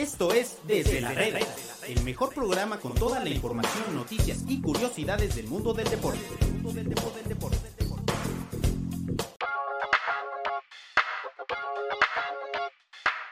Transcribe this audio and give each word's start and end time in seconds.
Esto 0.00 0.32
es 0.32 0.56
Desde 0.66 1.02
la 1.02 1.12
Reda, 1.12 1.40
el 1.86 2.02
mejor 2.04 2.32
programa 2.32 2.80
con 2.80 2.94
toda 2.94 3.22
la 3.22 3.28
información, 3.28 3.94
noticias 3.94 4.38
y 4.48 4.58
curiosidades 4.62 5.36
del 5.36 5.46
mundo 5.46 5.74
del 5.74 5.90
deporte. 5.90 6.20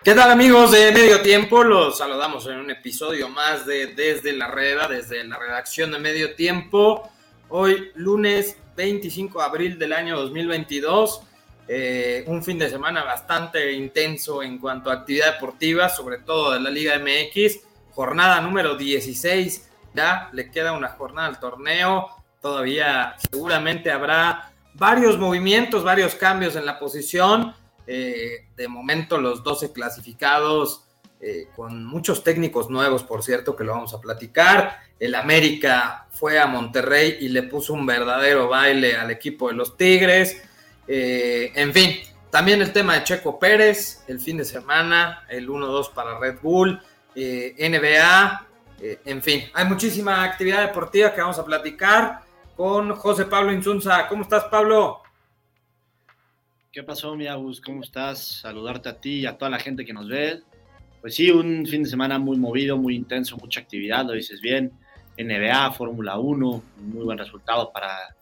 ¿Qué 0.05 0.15
tal 0.15 0.31
amigos 0.31 0.73
de 0.73 0.93
Medio 0.93 1.23
Tiempo? 1.23 1.65
Los 1.65 1.97
saludamos 1.97 2.47
en 2.49 2.59
un 2.59 2.71
episodio 2.71 3.31
más 3.31 3.65
de 3.65 3.95
Desde 3.95 4.35
la 4.35 4.49
Reda, 4.49 4.89
desde 4.89 5.25
la 5.25 5.39
redacción 5.39 5.91
de 5.93 5.99
Medio 6.01 6.35
Tiempo. 6.35 7.11
Hoy 7.49 7.93
lunes 7.95 8.59
25 8.77 9.39
de 9.39 9.45
abril 9.47 9.79
del 9.79 9.95
año 9.95 10.19
2022. 10.19 11.23
Eh, 11.71 12.25
un 12.27 12.43
fin 12.43 12.59
de 12.59 12.71
semana 12.71 13.05
bastante 13.05 13.73
intenso 13.75 14.43
en 14.43 14.59
cuanto 14.59 14.91
a 14.91 14.95
actividad 14.95 15.35
deportiva, 15.35 15.91
sobre 15.91 16.19
todo 16.19 16.53
de 16.53 16.61
la 16.61 16.71
Liga 16.71 16.99
MX. 16.99 17.61
Jornada 17.93 18.41
número 18.41 18.75
16, 18.75 19.69
ya 19.95 20.31
le 20.33 20.51
queda 20.51 20.73
una 20.73 20.89
jornada 20.89 21.29
al 21.29 21.39
torneo. 21.39 22.09
Todavía 22.41 23.17
seguramente 23.31 23.91
habrá 23.91 24.51
varios 24.75 25.19
movimientos, 25.19 25.85
varios 25.85 26.15
cambios 26.15 26.57
en 26.57 26.65
la 26.65 26.79
posición. 26.79 27.55
Eh, 27.87 28.47
de 28.57 28.69
momento 28.69 29.19
los 29.19 29.43
12 29.43 29.73
clasificados, 29.73 30.85
eh, 31.21 31.49
con 31.57 31.85
muchos 31.85 32.23
técnicos 32.23 32.71
nuevos, 32.71 33.03
por 33.03 33.23
cierto, 33.23 33.57
que 33.57 33.65
lo 33.65 33.73
vamos 33.73 33.93
a 33.93 34.01
platicar. 34.01 34.81
El 34.99 35.15
América 35.15 36.07
fue 36.13 36.39
a 36.39 36.47
Monterrey 36.47 37.19
y 37.21 37.29
le 37.29 37.43
puso 37.43 37.75
un 37.75 37.85
verdadero 37.85 38.49
baile 38.49 38.97
al 38.97 39.11
equipo 39.11 39.49
de 39.49 39.55
los 39.55 39.77
Tigres. 39.77 40.48
Eh, 40.89 41.53
en 41.55 41.73
fin, 41.75 41.99
también 42.31 42.63
el 42.63 42.73
tema 42.73 42.95
de 42.95 43.05
Checo 43.05 43.39
Pérez, 43.39 44.05
el 44.09 44.19
fin 44.19 44.39
de 44.39 44.45
semana, 44.45 45.27
el 45.29 45.49
1-2 45.49 45.93
para 45.93 46.19
Red 46.19 46.39
Bull, 46.41 46.81
eh, 47.15 47.55
NBA, 47.59 48.47
eh, 48.81 49.01
en 49.05 49.23
fin, 49.23 49.43
hay 49.53 49.67
muchísima 49.67 50.25
actividad 50.25 50.67
deportiva 50.67 51.13
que 51.13 51.21
vamos 51.21 51.39
a 51.39 51.45
platicar 51.45 52.21
con 52.57 52.95
José 52.95 53.27
Pablo 53.27 53.53
Insunza. 53.53 54.09
¿Cómo 54.09 54.23
estás, 54.23 54.45
Pablo? 54.45 55.03
¿Qué 56.73 56.83
pasó, 56.83 57.15
mi 57.17 57.27
Agus? 57.27 57.61
¿Cómo 57.61 57.83
estás? 57.83 58.41
Saludarte 58.41 58.89
a 58.89 59.01
ti 59.01 59.21
y 59.21 59.27
a 59.27 59.37
toda 59.37 59.51
la 59.51 59.59
gente 59.59 59.85
que 59.85 59.93
nos 59.93 60.09
ve. 60.09 60.43
Pues 61.01 61.15
sí, 61.15 61.31
un 61.31 61.67
fin 61.67 61.83
de 61.83 61.91
semana 61.91 62.19
muy 62.19 62.37
movido, 62.37 62.77
muy 62.77 62.95
intenso, 62.95 63.37
mucha 63.37 63.61
actividad, 63.61 64.05
lo 64.05 64.13
dices 64.13 64.41
bien. 64.41 64.73
NBA, 65.17 65.73
Fórmula 65.73 66.19
1, 66.19 66.63
muy 66.79 67.05
buen 67.05 67.19
resultado 67.19 67.73
para 67.73 68.15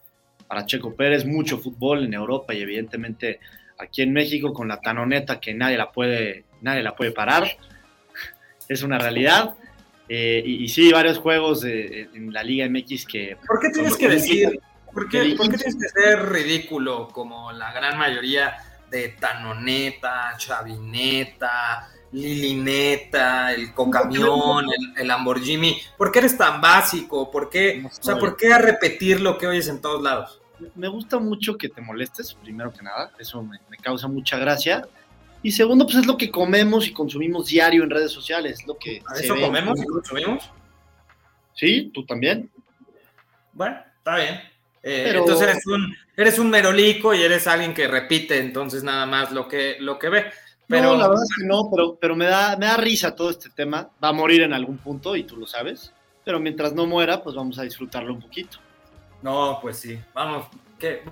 para 0.47 0.65
Checo 0.65 0.95
Pérez, 0.95 1.25
mucho 1.25 1.57
fútbol 1.57 2.05
en 2.05 2.13
Europa 2.13 2.53
y 2.53 2.61
evidentemente 2.61 3.39
aquí 3.77 4.01
en 4.01 4.13
México 4.13 4.53
con 4.53 4.67
la 4.67 4.79
tanoneta 4.79 5.39
que 5.39 5.53
nadie 5.53 5.77
la 5.77 5.91
puede, 5.91 6.45
nadie 6.61 6.83
la 6.83 6.95
puede 6.95 7.11
parar. 7.11 7.47
Es 8.69 8.83
una 8.83 8.97
realidad. 8.97 9.55
Eh, 10.09 10.43
y, 10.45 10.67
sí, 10.67 10.91
varios 10.91 11.17
juegos 11.19 11.63
en 11.63 12.33
la 12.33 12.43
Liga 12.43 12.67
MX 12.69 13.05
que... 13.05 13.37
¿Por 13.47 13.59
qué 13.59 13.69
tienes 13.69 13.95
que 13.95 14.09
decir? 14.09 14.59
¿Por 14.93 15.07
qué, 15.09 15.35
¿Por 15.37 15.49
qué 15.49 15.57
tienes 15.57 15.75
que 15.75 15.87
ser 15.87 16.29
ridículo 16.29 17.07
como 17.09 17.51
la 17.51 17.71
gran 17.71 17.97
mayoría 17.97 18.57
de 18.89 19.09
Tanoneta, 19.09 20.33
Chavineta, 20.37 21.89
Lilineta, 22.11 23.53
el 23.53 23.73
Cocamión, 23.73 24.65
el, 24.65 25.01
el, 25.01 25.07
Lamborghini. 25.07 25.77
¿Por 25.97 26.11
qué 26.11 26.19
eres 26.19 26.37
tan 26.37 26.61
básico? 26.61 27.29
¿Por 27.29 27.49
qué, 27.49 27.83
o 27.85 28.03
sea, 28.03 28.17
¿por 28.17 28.37
qué 28.37 28.53
a 28.53 28.57
repetir 28.57 29.19
lo 29.19 29.37
que 29.37 29.47
oyes 29.47 29.67
en 29.67 29.81
todos 29.81 30.01
lados? 30.01 30.41
Me 30.75 30.87
gusta 30.87 31.19
mucho 31.19 31.57
que 31.57 31.69
te 31.69 31.81
molestes, 31.81 32.33
primero 32.33 32.73
que 32.73 32.81
nada, 32.81 33.11
eso 33.19 33.43
me, 33.43 33.59
causa 33.81 34.07
mucha 34.07 34.37
gracia. 34.37 34.87
Y 35.43 35.51
segundo, 35.51 35.85
pues 35.85 35.97
es 35.97 36.07
lo 36.07 36.17
que 36.17 36.31
comemos 36.31 36.87
y 36.87 36.93
consumimos 36.93 37.47
diario 37.47 37.83
en 37.83 37.89
redes 37.89 38.11
sociales, 38.11 38.65
lo 38.65 38.77
que 38.77 39.03
¿Eso 39.19 39.35
comemos 39.35 39.79
y 39.79 39.85
consumimos? 39.85 40.49
Sí, 41.53 41.91
tú 41.93 42.05
también. 42.05 42.49
Bueno, 43.53 43.77
está 43.97 44.15
bien. 44.15 44.39
Eh, 44.83 45.11
entonces 45.15 45.49
eres 45.49 45.65
un, 45.67 45.95
eres 46.15 46.39
un 46.39 46.49
merolico 46.49 47.13
y 47.13 47.21
eres 47.21 47.45
alguien 47.47 47.73
que 47.73 47.87
repite 47.87 48.39
entonces 48.39 48.83
nada 48.83 49.05
más 49.05 49.31
lo 49.31 49.47
que, 49.47 49.77
lo 49.79 49.99
que 49.99 50.09
ve. 50.09 50.31
Pero, 50.67 50.91
no, 50.91 50.97
la 50.97 51.07
verdad 51.07 51.23
es 51.23 51.35
que 51.37 51.45
no, 51.45 51.69
pero, 51.71 51.97
pero 51.99 52.15
me, 52.15 52.25
da, 52.25 52.57
me 52.57 52.65
da 52.65 52.77
risa 52.77 53.15
todo 53.15 53.29
este 53.29 53.49
tema. 53.49 53.89
Va 54.03 54.09
a 54.09 54.13
morir 54.13 54.41
en 54.41 54.53
algún 54.53 54.77
punto 54.77 55.15
y 55.15 55.23
tú 55.23 55.37
lo 55.37 55.47
sabes. 55.47 55.93
Pero 56.25 56.39
mientras 56.39 56.73
no 56.73 56.85
muera, 56.85 57.23
pues 57.23 57.35
vamos 57.35 57.57
a 57.57 57.63
disfrutarlo 57.63 58.13
un 58.13 58.21
poquito. 58.21 58.57
No, 59.21 59.59
pues 59.61 59.77
sí. 59.77 59.97
Vamos. 60.13 60.47
¿qué? 60.77 61.03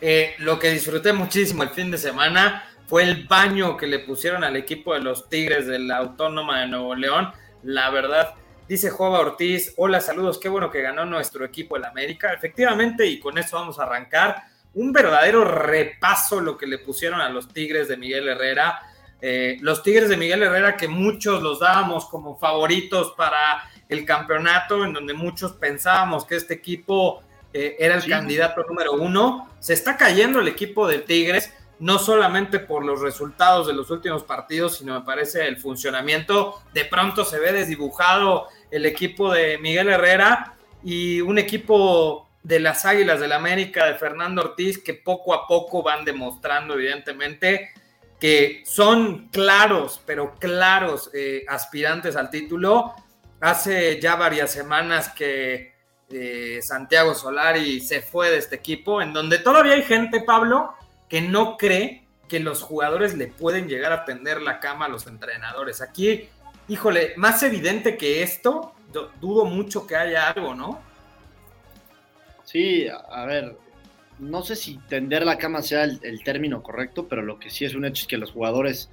Eh, 0.00 0.34
lo 0.38 0.58
que 0.58 0.70
disfruté 0.70 1.12
muchísimo 1.12 1.64
el 1.64 1.70
fin 1.70 1.90
de 1.90 1.98
semana 1.98 2.64
fue 2.86 3.02
el 3.02 3.26
baño 3.26 3.76
que 3.76 3.86
le 3.86 3.98
pusieron 3.98 4.44
al 4.44 4.56
equipo 4.56 4.94
de 4.94 5.00
los 5.00 5.28
Tigres 5.28 5.66
de 5.66 5.78
la 5.78 5.98
Autónoma 5.98 6.60
de 6.60 6.68
Nuevo 6.68 6.94
León. 6.94 7.32
La 7.62 7.90
verdad, 7.90 8.34
dice 8.68 8.90
Jova 8.90 9.20
Ortiz, 9.20 9.74
hola, 9.76 10.00
saludos, 10.00 10.38
qué 10.38 10.48
bueno 10.48 10.70
que 10.70 10.82
ganó 10.82 11.04
nuestro 11.04 11.44
equipo 11.44 11.76
el 11.76 11.84
América. 11.84 12.32
Efectivamente, 12.32 13.06
y 13.06 13.18
con 13.18 13.38
eso 13.38 13.56
vamos 13.56 13.78
a 13.78 13.84
arrancar 13.84 14.44
un 14.74 14.92
verdadero 14.92 15.44
repaso 15.44 16.40
lo 16.40 16.56
que 16.56 16.66
le 16.66 16.78
pusieron 16.78 17.20
a 17.20 17.28
los 17.28 17.48
Tigres 17.48 17.88
de 17.88 17.96
Miguel 17.96 18.28
Herrera. 18.28 18.82
Eh, 19.20 19.58
los 19.60 19.82
Tigres 19.82 20.08
de 20.08 20.16
Miguel 20.16 20.42
Herrera 20.42 20.76
que 20.76 20.88
muchos 20.88 21.42
los 21.42 21.60
dábamos 21.60 22.06
como 22.06 22.38
favoritos 22.38 23.12
para 23.16 23.68
el 23.88 24.04
campeonato, 24.04 24.84
en 24.84 24.92
donde 24.92 25.14
muchos 25.14 25.52
pensábamos 25.52 26.24
que 26.24 26.36
este 26.36 26.54
equipo 26.54 27.22
eh, 27.52 27.76
era 27.78 27.94
el 27.94 28.08
candidato 28.08 28.64
número 28.64 28.94
uno. 28.94 29.50
Se 29.60 29.74
está 29.74 29.96
cayendo 29.96 30.40
el 30.40 30.48
equipo 30.48 30.88
de 30.88 30.98
Tigres, 30.98 31.52
no 31.78 31.98
solamente 31.98 32.58
por 32.58 32.84
los 32.84 33.00
resultados 33.00 33.66
de 33.66 33.74
los 33.74 33.90
últimos 33.90 34.22
partidos, 34.22 34.78
sino 34.78 34.94
me 34.94 35.04
parece 35.04 35.46
el 35.46 35.58
funcionamiento. 35.58 36.62
De 36.72 36.84
pronto 36.84 37.24
se 37.24 37.38
ve 37.38 37.52
desdibujado 37.52 38.48
el 38.70 38.86
equipo 38.86 39.32
de 39.32 39.58
Miguel 39.58 39.88
Herrera 39.88 40.54
y 40.82 41.20
un 41.20 41.38
equipo 41.38 42.28
de 42.42 42.60
las 42.60 42.84
Águilas 42.84 43.20
del 43.20 43.30
la 43.30 43.36
América 43.36 43.86
de 43.86 43.94
Fernando 43.94 44.42
Ortiz 44.42 44.82
que 44.82 44.94
poco 44.94 45.34
a 45.34 45.46
poco 45.46 45.82
van 45.82 46.04
demostrando 46.04 46.74
evidentemente 46.74 47.70
que 48.18 48.62
son 48.64 49.28
claros, 49.30 50.00
pero 50.06 50.36
claros 50.38 51.10
eh, 51.12 51.44
aspirantes 51.48 52.14
al 52.14 52.30
título. 52.30 52.94
Hace 53.40 54.00
ya 54.00 54.14
varias 54.14 54.52
semanas 54.52 55.08
que 55.08 55.72
eh, 56.08 56.60
Santiago 56.62 57.14
Solari 57.14 57.80
se 57.80 58.00
fue 58.00 58.30
de 58.30 58.38
este 58.38 58.54
equipo, 58.54 59.02
en 59.02 59.12
donde 59.12 59.38
todavía 59.38 59.72
hay 59.72 59.82
gente, 59.82 60.20
Pablo, 60.20 60.74
que 61.08 61.20
no 61.20 61.56
cree 61.56 62.06
que 62.28 62.38
los 62.38 62.62
jugadores 62.62 63.14
le 63.14 63.26
pueden 63.26 63.66
llegar 63.68 63.92
a 63.92 64.04
tender 64.04 64.40
la 64.40 64.60
cama 64.60 64.84
a 64.84 64.88
los 64.88 65.08
entrenadores. 65.08 65.82
Aquí, 65.82 66.28
híjole, 66.68 67.14
más 67.16 67.42
evidente 67.42 67.96
que 67.96 68.22
esto, 68.22 68.72
dudo 69.20 69.46
mucho 69.46 69.84
que 69.84 69.96
haya 69.96 70.28
algo, 70.28 70.54
¿no? 70.54 70.91
Sí, 72.52 72.86
a 72.86 73.24
ver, 73.24 73.56
no 74.18 74.42
sé 74.42 74.56
si 74.56 74.76
tender 74.86 75.24
la 75.24 75.38
cama 75.38 75.62
sea 75.62 75.84
el, 75.84 76.22
término 76.22 76.62
correcto, 76.62 77.08
pero 77.08 77.22
lo 77.22 77.38
que 77.38 77.48
sí 77.48 77.64
es 77.64 77.74
un 77.74 77.86
hecho 77.86 78.02
es 78.02 78.06
que 78.06 78.18
los 78.18 78.32
jugadores 78.32 78.90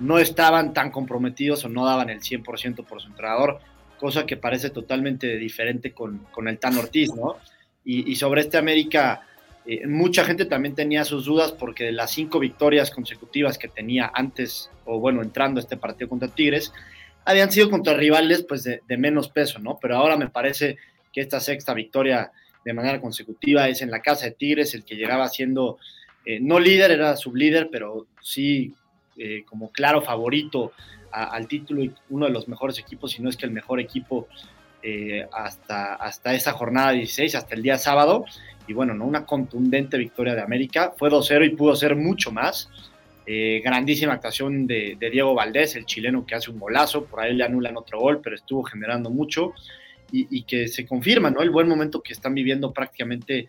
no 0.00 0.18
estaban 0.18 0.72
tan 0.72 0.90
comprometidos 0.90 1.66
o 1.66 1.68
no 1.68 1.84
daban 1.84 2.08
el 2.08 2.20
100% 2.20 2.82
por 2.86 3.02
su 3.02 3.08
entrenador, 3.08 3.60
cosa 3.98 4.24
que 4.24 4.38
parece 4.38 4.70
totalmente 4.70 5.36
diferente 5.36 5.92
con, 5.92 6.26
el 6.46 6.58
Tan 6.58 6.78
Ortiz, 6.78 7.14
¿no? 7.14 7.36
Y, 7.84 8.16
sobre 8.16 8.40
este 8.40 8.56
América, 8.56 9.26
eh, 9.66 9.86
mucha 9.86 10.24
gente 10.24 10.46
también 10.46 10.74
tenía 10.74 11.04
sus 11.04 11.26
dudas 11.26 11.52
porque 11.52 11.84
de 11.84 11.92
las 11.92 12.10
cinco 12.10 12.38
victorias 12.38 12.90
consecutivas 12.90 13.58
que 13.58 13.68
tenía 13.68 14.10
antes, 14.14 14.70
o 14.86 14.98
bueno, 14.98 15.20
entrando 15.20 15.60
a 15.60 15.62
este 15.62 15.76
partido 15.76 16.08
contra 16.08 16.28
Tigres, 16.28 16.72
habían 17.26 17.52
sido 17.52 17.68
contra 17.68 17.92
rivales 17.92 18.42
pues 18.48 18.64
de 18.64 18.96
menos 18.96 19.28
peso, 19.28 19.58
¿no? 19.58 19.78
Pero 19.78 19.98
ahora 19.98 20.16
me 20.16 20.30
parece 20.30 20.78
que 21.12 21.20
esta 21.20 21.38
sexta 21.38 21.74
victoria 21.74 22.32
de 22.64 22.72
manera 22.72 23.00
consecutiva. 23.00 23.68
Es 23.68 23.82
en 23.82 23.90
la 23.90 24.00
casa 24.00 24.26
de 24.26 24.32
Tigres 24.32 24.74
el 24.74 24.84
que 24.84 24.96
llegaba 24.96 25.28
siendo, 25.28 25.78
eh, 26.24 26.40
no 26.40 26.58
líder, 26.58 26.90
era 26.90 27.16
sublíder, 27.16 27.68
pero 27.70 28.06
sí 28.22 28.72
eh, 29.16 29.44
como 29.46 29.70
claro 29.70 30.02
favorito 30.02 30.72
al 31.12 31.46
título 31.46 31.84
y 31.84 31.94
uno 32.10 32.26
de 32.26 32.32
los 32.32 32.48
mejores 32.48 32.76
equipos, 32.80 33.12
si 33.12 33.22
no 33.22 33.28
es 33.28 33.36
que 33.36 33.46
el 33.46 33.52
mejor 33.52 33.78
equipo 33.78 34.26
eh, 34.82 35.24
hasta, 35.32 35.94
hasta 35.94 36.34
esa 36.34 36.50
jornada 36.54 36.90
16, 36.90 37.36
hasta 37.36 37.54
el 37.54 37.62
día 37.62 37.78
sábado. 37.78 38.24
Y 38.66 38.72
bueno, 38.72 38.94
¿no? 38.94 39.04
una 39.04 39.24
contundente 39.24 39.96
victoria 39.96 40.34
de 40.34 40.42
América. 40.42 40.92
Fue 40.96 41.10
2-0 41.10 41.46
y 41.46 41.50
pudo 41.50 41.76
ser 41.76 41.94
mucho 41.94 42.32
más. 42.32 42.68
grandísima 43.24 44.14
actuación 44.14 44.66
de, 44.66 44.96
de, 44.98 45.10
Diego 45.10 45.34
Valdés, 45.34 45.76
el 45.76 45.86
chileno 45.86 46.26
que 46.26 46.34
hace 46.34 46.50
un 46.50 46.58
golazo. 46.58 47.04
Por 47.04 47.20
ahí 47.20 47.32
le 47.32 47.44
anulan 47.44 47.76
otro 47.76 48.00
gol, 48.00 48.20
pero 48.20 48.34
estuvo 48.34 48.64
generando 48.64 49.08
mucho 49.08 49.54
y, 50.12 50.42
que 50.44 50.68
se 50.68 50.86
confirma, 50.86 51.30
¿no? 51.30 51.42
El 51.42 51.50
buen 51.50 51.68
momento 51.68 52.00
que 52.00 52.12
están 52.12 52.34
viviendo 52.34 52.72
prácticamente 52.72 53.48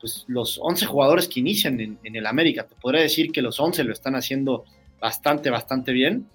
pues, 0.00 0.24
los 0.28 0.58
11 0.60 0.84
jugadores 0.86 1.28
que 1.28 1.40
inician 1.40 1.80
en, 1.80 1.98
el 2.02 2.26
América. 2.26 2.66
Te 2.66 2.74
podría 2.74 3.00
decir 3.00 3.32
que 3.32 3.40
los 3.40 3.58
11 3.58 3.84
lo 3.84 3.92
están 3.92 4.14
haciendo 4.14 4.64
bastante, 5.00 5.48
bastante 5.48 5.92
bien. 5.92 6.26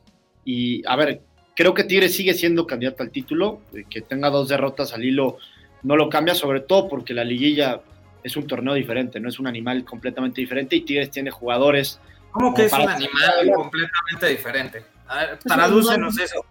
Y 0.44 0.82
a 0.88 0.96
ver, 0.96 1.22
creo 1.56 1.74
que 1.76 1.84
Tigres 1.84 2.16
sigue 2.16 2.34
siendo 2.34 2.66
candidato 2.66 3.04
al 3.04 3.12
título, 3.12 3.62
eh, 3.74 3.84
que 3.88 4.02
tenga 4.02 4.30
dos 4.30 4.50
derrotas 4.50 4.94
al 4.94 5.06
hilo 5.06 5.38
no 5.84 5.96
lo 5.96 6.10
cambia, 6.10 6.36
sobre 6.36 6.62
todo 6.62 6.90
porque 6.90 7.14
la 7.14 7.24
liguilla 7.24 7.82
es 8.24 8.36
un 8.36 8.48
torneo 8.48 8.74
diferente, 8.74 9.20
no 9.20 9.30
es 9.30 9.40
un 9.40 9.48
animal 9.48 9.86
completamente 9.86 10.42
diferente 10.42 10.76
y 10.76 10.82
Tigres 10.82 11.12
tiene 11.12 11.32
jugadores. 11.32 12.00
¿Cómo 12.32 12.54
que 12.54 12.66
es 12.66 12.74
un 12.74 12.90
animal 12.90 13.52
completamente 13.56 14.28
diferente? 14.28 14.84
A 15.08 15.18
ver, 15.18 15.40
tradúcenos 15.40 16.20
eso. 16.20 16.46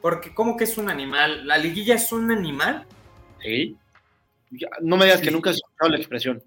Porque, 0.00 0.32
¿cómo 0.34 0.56
que 0.56 0.64
es 0.64 0.78
un 0.78 0.88
animal? 0.88 1.46
¿La 1.46 1.58
liguilla 1.58 1.94
es 1.94 2.12
un 2.12 2.30
animal? 2.30 2.86
Sí. 3.42 3.76
No 4.80 4.96
me 4.96 5.04
digas 5.04 5.20
que 5.20 5.30
nunca 5.30 5.50
has 5.50 5.56
escuchado 5.56 5.90
la 5.90 5.96
expresión. 5.96 6.42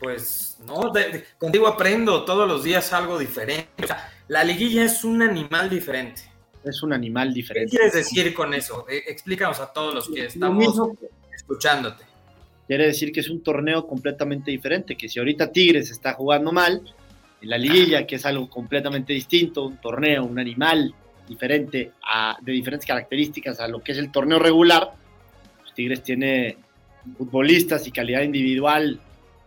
Pues 0.00 0.58
no, 0.64 0.92
contigo 1.38 1.66
aprendo 1.66 2.24
todos 2.24 2.46
los 2.46 2.62
días 2.62 2.92
algo 2.92 3.18
diferente. 3.18 3.82
O 3.82 3.86
sea, 3.86 4.12
la 4.28 4.44
liguilla 4.44 4.84
es 4.84 5.02
un 5.02 5.22
animal 5.22 5.68
diferente. 5.68 6.22
Es 6.64 6.82
un 6.82 6.92
animal 6.92 7.32
diferente. 7.32 7.70
¿Qué 7.70 7.78
quieres 7.78 7.94
decir 7.94 8.32
con 8.34 8.54
eso? 8.54 8.86
Eh, 8.88 9.02
explícanos 9.08 9.58
a 9.60 9.72
todos 9.72 9.94
los 9.94 10.08
que 10.08 10.26
estamos 10.26 10.80
escuchándote. 11.34 12.04
Quiere 12.66 12.86
decir 12.86 13.10
que 13.10 13.20
es 13.20 13.30
un 13.30 13.42
torneo 13.42 13.86
completamente 13.86 14.50
diferente, 14.50 14.96
que 14.96 15.08
si 15.08 15.18
ahorita 15.18 15.50
Tigres 15.50 15.90
está 15.90 16.12
jugando 16.12 16.52
mal, 16.52 16.82
en 17.40 17.48
la 17.48 17.56
liguilla, 17.56 18.06
que 18.06 18.16
es 18.16 18.26
algo 18.26 18.48
completamente 18.50 19.12
distinto, 19.12 19.64
un 19.66 19.78
torneo, 19.78 20.24
un 20.24 20.38
animal 20.38 20.94
diferente, 21.28 21.92
de 22.40 22.52
diferentes 22.52 22.86
características 22.86 23.60
a 23.60 23.68
lo 23.68 23.80
que 23.82 23.92
es 23.92 23.98
el 23.98 24.10
torneo 24.10 24.38
regular, 24.38 24.92
pues 25.60 25.74
Tigres 25.74 26.02
tiene 26.02 26.56
futbolistas 27.16 27.86
y 27.86 27.92
calidad 27.92 28.22
individual 28.22 29.00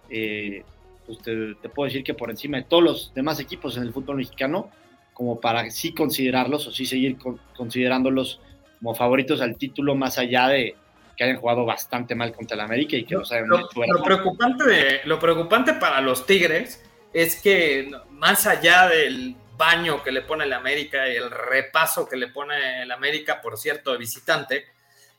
eh, 0.10 0.64
pues 1.06 1.20
te, 1.20 1.70
puedo 1.70 1.88
decir 1.88 2.04
que 2.04 2.14
por 2.14 2.30
encima 2.30 2.58
de 2.58 2.64
todos 2.64 2.84
los 2.84 3.14
demás 3.14 3.40
equipos 3.40 3.78
en 3.78 3.84
el 3.84 3.94
fútbol 3.94 4.18
mexicano, 4.18 4.70
como 5.14 5.40
para 5.40 5.70
sí 5.70 5.94
considerarlos 5.94 6.68
o 6.68 6.72
sí 6.72 6.86
seguir 6.86 7.18
considerándolos 7.56 8.40
como 8.80 8.94
favoritos 8.94 9.42
al 9.42 9.58
título, 9.58 9.96
más 9.96 10.18
allá 10.18 10.50
de 10.50 10.76
que 11.16 11.24
hayan 11.24 11.38
jugado 11.38 11.66
bastante 11.66 12.16
mal 12.16 12.34
contra 12.34 12.56
el 12.56 12.62
América 12.62 12.96
y 12.96 13.04
que 13.04 13.16
no 13.16 13.26
saben 13.26 13.48
lo, 13.48 13.58
lo 13.60 14.04
preocupante 14.04 14.64
de, 14.66 15.02
lo 15.06 15.20
preocupante 15.20 15.74
para 15.74 16.02
los 16.02 16.26
Tigres 16.26 16.84
es 17.14 17.42
que 17.42 17.92
más 18.12 18.48
allá 18.48 18.88
del 18.88 19.36
baño 19.62 20.04
que 20.04 20.12
le 20.12 20.22
pone 20.22 20.46
el 20.46 20.54
América 20.54 21.08
y 21.08 21.16
el 21.16 21.30
repaso 21.30 22.10
que 22.10 22.18
le 22.18 22.30
pone 22.30 22.82
el 22.82 22.92
América, 22.92 23.42
por 23.42 23.58
cierto, 23.58 23.92
de 23.92 24.00
visitante, 24.00 24.66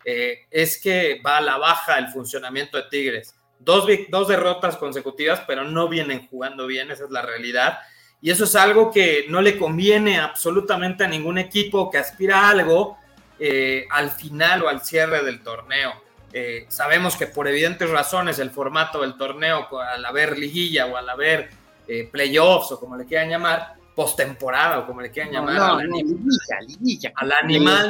eh, 0.05 0.47
es 0.51 0.81
que 0.81 1.21
va 1.25 1.37
a 1.37 1.41
la 1.41 1.59
baja 1.59 1.99
el 1.99 2.09
funcionamiento 2.09 2.77
de 2.77 2.85
Tigres 2.91 3.37
dos, 3.65 3.87
dos 4.09 4.29
derrotas 4.29 4.77
consecutivas, 4.77 5.43
pero 5.47 5.65
no 5.65 5.89
vienen 5.89 6.27
jugando 6.29 6.67
bien, 6.67 6.91
esa 6.91 7.05
es 7.05 7.11
la 7.11 7.23
realidad. 7.23 7.79
Y 8.21 8.31
eso 8.31 8.45
es 8.45 8.55
algo 8.55 8.91
que 8.91 9.27
no 9.29 9.41
le 9.41 9.59
conviene 9.59 10.19
absolutamente 10.19 11.05
a 11.05 11.09
ningún 11.09 11.39
equipo 11.39 11.91
que 11.91 11.99
aspira 11.99 12.41
a 12.41 12.51
algo 12.51 12.97
eh, 13.39 13.87
al 13.91 14.11
final 14.11 14.63
o 14.63 14.69
al 14.69 14.83
cierre 14.83 15.25
del 15.25 15.43
torneo. 15.43 15.93
Eh, 16.33 16.67
sabemos 16.69 17.17
que 17.17 17.27
por 17.27 17.49
evidentes 17.49 17.91
razones 17.91 18.39
el 18.39 18.51
formato 18.51 19.03
del 19.03 19.17
torneo, 19.17 19.69
al 19.79 20.05
haber 20.05 20.39
liguilla 20.39 20.87
o 20.87 20.97
al 20.97 21.09
haber 21.09 21.51
eh, 21.89 22.09
playoffs 22.11 22.73
o 22.73 22.81
como 22.81 22.97
le 22.97 23.05
quieran 23.05 23.29
llamar, 23.29 23.75
postemporada 23.95 24.81
o 24.81 24.87
como 24.87 25.01
le 25.01 25.11
quieran 25.11 25.33
llamar, 25.33 25.57
al, 25.61 25.81
animal 25.81 25.95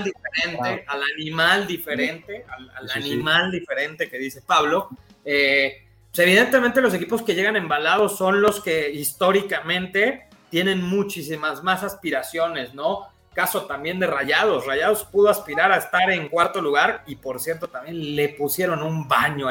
diferente, 0.05 0.85
al 0.87 1.03
animal 1.15 1.67
diferente, 1.67 2.45
al, 2.49 2.91
animal 2.91 3.51
diferente 3.51 4.09
que 4.09 4.19
dice 4.19 4.43
Pablo, 4.43 4.89
eh, 5.25 5.83
pues, 6.11 6.27
evidentemente 6.27 6.81
los 6.81 6.93
equipos 6.95 7.23
que 7.23 7.35
llegan 7.35 7.57
embalados 7.57 8.17
son 8.17 8.43
los 8.43 8.61
que 8.61 8.91
históricamente 8.91 10.27
tienen 10.51 10.83
muchísimas 10.83 11.63
más 11.63 11.83
aspiraciones, 11.83 12.75
¿no? 12.75 13.09
Caso 13.33 13.63
también 13.65 13.99
de 13.99 14.07
Rayados. 14.07 14.67
Rayados 14.67 15.05
pudo 15.05 15.31
aspirar 15.31 15.73
a 15.73 15.79
estar 15.79 16.11
en 16.11 16.29
cuarto 16.29 16.61
lugar 16.61 17.03
y 17.07 17.17
por 17.17 17.41
cierto 17.41 17.69
también 17.69 18.15
le 18.15 18.29
pusieron 18.29 18.83
un 18.83 19.09
baño. 19.09 19.47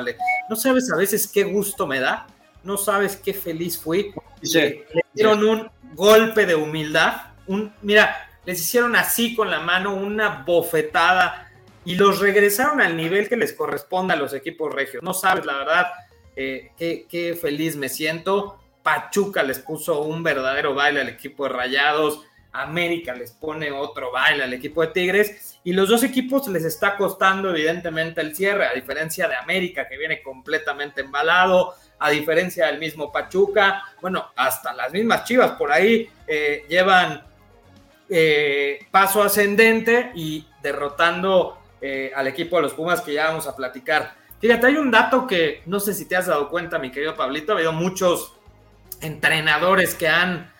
No 0.49 0.55
sabes 0.55 0.91
a 0.91 0.97
veces 0.97 1.27
qué 1.27 1.43
gusto 1.43 1.87
me 1.87 1.99
da, 1.99 2.27
no 2.63 2.77
sabes 2.77 3.17
qué 3.17 3.33
feliz 3.33 3.79
fui. 3.79 4.13
le 4.43 4.85
dieron 5.13 5.43
un 5.43 5.71
golpe 5.93 6.45
de 6.45 6.55
humildad. 6.55 7.33
Un, 7.47 7.73
mira, 7.81 8.29
les 8.45 8.59
hicieron 8.59 8.95
así 8.95 9.35
con 9.35 9.49
la 9.49 9.59
mano 9.59 9.93
una 9.93 10.43
bofetada 10.45 11.51
y 11.85 11.95
los 11.95 12.19
regresaron 12.19 12.81
al 12.81 12.95
nivel 12.95 13.27
que 13.27 13.37
les 13.37 13.53
corresponde 13.53 14.13
a 14.13 14.17
los 14.17 14.33
equipos 14.33 14.73
regios. 14.73 15.03
No 15.03 15.13
sabes, 15.13 15.45
la 15.45 15.57
verdad, 15.57 15.87
eh, 16.35 16.71
qué, 16.77 17.37
feliz 17.39 17.75
me 17.75 17.89
siento. 17.89 18.59
Pachuca 18.83 19.43
les 19.43 19.59
puso 19.59 20.01
un 20.01 20.23
verdadero 20.23 20.73
baile 20.73 21.01
al 21.01 21.09
equipo 21.09 21.43
de 21.43 21.49
Rayados. 21.49 22.21
América 22.53 23.13
les 23.13 23.31
pone 23.31 23.71
otro 23.71 24.11
baile 24.11 24.43
al 24.43 24.53
equipo 24.53 24.81
de 24.81 24.89
Tigres 24.89 25.59
y 25.63 25.71
los 25.71 25.87
dos 25.87 26.03
equipos 26.03 26.47
les 26.49 26.65
está 26.65 26.97
costando 26.97 27.49
evidentemente 27.49 28.19
el 28.19 28.35
cierre, 28.35 28.65
a 28.65 28.73
diferencia 28.73 29.27
de 29.29 29.35
América 29.35 29.87
que 29.87 29.97
viene 29.97 30.21
completamente 30.21 30.99
embalado, 30.99 31.73
a 32.01 32.09
diferencia 32.09 32.65
del 32.65 32.79
mismo 32.79 33.11
Pachuca, 33.11 33.83
bueno, 34.01 34.31
hasta 34.35 34.73
las 34.73 34.91
mismas 34.91 35.23
Chivas 35.23 35.51
por 35.51 35.71
ahí 35.71 36.09
eh, 36.25 36.65
llevan 36.67 37.23
eh, 38.09 38.79
paso 38.89 39.21
ascendente 39.21 40.11
y 40.15 40.43
derrotando 40.63 41.59
eh, 41.79 42.11
al 42.15 42.25
equipo 42.25 42.55
de 42.55 42.63
los 42.63 42.73
Pumas 42.73 43.01
que 43.01 43.13
ya 43.13 43.27
vamos 43.27 43.45
a 43.45 43.55
platicar. 43.55 44.15
Fíjate, 44.39 44.65
hay 44.65 44.77
un 44.77 44.89
dato 44.89 45.27
que 45.27 45.61
no 45.67 45.79
sé 45.79 45.93
si 45.93 46.05
te 46.05 46.15
has 46.15 46.25
dado 46.25 46.49
cuenta, 46.49 46.79
mi 46.79 46.89
querido 46.89 47.15
Pablito, 47.15 47.51
ha 47.51 47.55
habido 47.55 47.71
muchos 47.71 48.33
entrenadores 48.99 49.93
que 49.93 50.07
han 50.07 50.51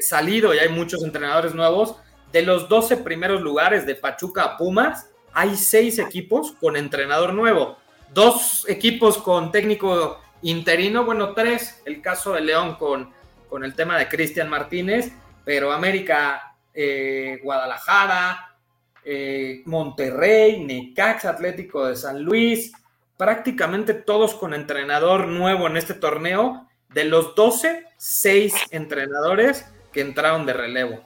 salido 0.00 0.54
y 0.54 0.58
hay 0.58 0.68
muchos 0.68 1.02
entrenadores 1.02 1.52
nuevos. 1.52 1.96
De 2.30 2.42
los 2.42 2.68
12 2.68 2.98
primeros 2.98 3.42
lugares 3.42 3.84
de 3.86 3.96
Pachuca 3.96 4.44
a 4.44 4.56
Pumas, 4.56 5.08
hay 5.32 5.56
seis 5.56 5.98
equipos 5.98 6.52
con 6.52 6.76
entrenador 6.76 7.34
nuevo, 7.34 7.76
dos 8.14 8.64
equipos 8.68 9.18
con 9.18 9.50
técnico 9.50 10.20
interino, 10.42 11.04
bueno, 11.04 11.32
tres, 11.34 11.82
el 11.84 12.00
caso 12.00 12.32
de 12.34 12.40
León 12.40 12.76
con, 12.76 13.10
con 13.48 13.64
el 13.64 13.74
tema 13.74 13.98
de 13.98 14.08
Cristian 14.08 14.48
Martínez, 14.48 15.12
pero 15.44 15.72
América, 15.72 16.56
eh, 16.74 17.40
Guadalajara, 17.42 18.56
eh, 19.04 19.62
Monterrey, 19.66 20.64
Necax 20.64 21.24
Atlético 21.24 21.86
de 21.86 21.96
San 21.96 22.22
Luis, 22.22 22.72
prácticamente 23.16 23.94
todos 23.94 24.34
con 24.34 24.52
entrenador 24.52 25.28
nuevo 25.28 25.66
en 25.66 25.76
este 25.76 25.94
torneo. 25.94 26.66
De 26.88 27.04
los 27.04 27.34
12, 27.34 27.84
6 27.96 28.54
entrenadores 28.70 29.66
que 29.92 30.00
entraron 30.00 30.46
de 30.46 30.52
relevo. 30.54 31.04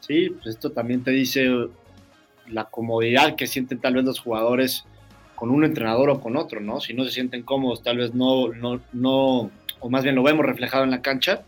Sí, 0.00 0.30
pues 0.30 0.46
esto 0.46 0.72
también 0.72 1.04
te 1.04 1.10
dice 1.10 1.48
la 2.48 2.64
comodidad 2.64 3.36
que 3.36 3.46
sienten 3.46 3.80
tal 3.80 3.94
vez 3.94 4.04
los 4.04 4.20
jugadores 4.20 4.84
con 5.42 5.50
un 5.50 5.64
entrenador 5.64 6.08
o 6.08 6.20
con 6.20 6.36
otro, 6.36 6.60
¿no? 6.60 6.78
Si 6.78 6.94
no 6.94 7.04
se 7.04 7.10
sienten 7.10 7.42
cómodos, 7.42 7.82
tal 7.82 7.96
vez 7.96 8.14
no, 8.14 8.52
no, 8.52 8.80
no, 8.92 9.50
o 9.80 9.90
más 9.90 10.04
bien 10.04 10.14
lo 10.14 10.22
vemos 10.22 10.46
reflejado 10.46 10.84
en 10.84 10.92
la 10.92 11.02
cancha. 11.02 11.42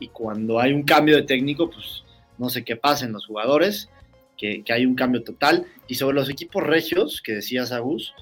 Y 0.00 0.08
cuando 0.08 0.58
hay 0.58 0.72
un 0.72 0.84
cambio 0.84 1.16
de 1.16 1.22
técnico, 1.22 1.68
pues 1.68 2.02
no 2.38 2.48
sé 2.48 2.64
qué 2.64 2.76
pasa 2.76 3.04
en 3.04 3.12
los 3.12 3.26
jugadores 3.26 3.90
que, 4.38 4.64
hay 4.70 4.86
un 4.86 4.94
cambio 4.94 5.22
total. 5.22 5.66
Y 5.86 5.96
sobre 5.96 6.14
los 6.14 6.30
equipos 6.30 6.62
regios, 6.62 7.20
que 7.20 7.34
decías, 7.34 7.72
Agus, 7.72 8.14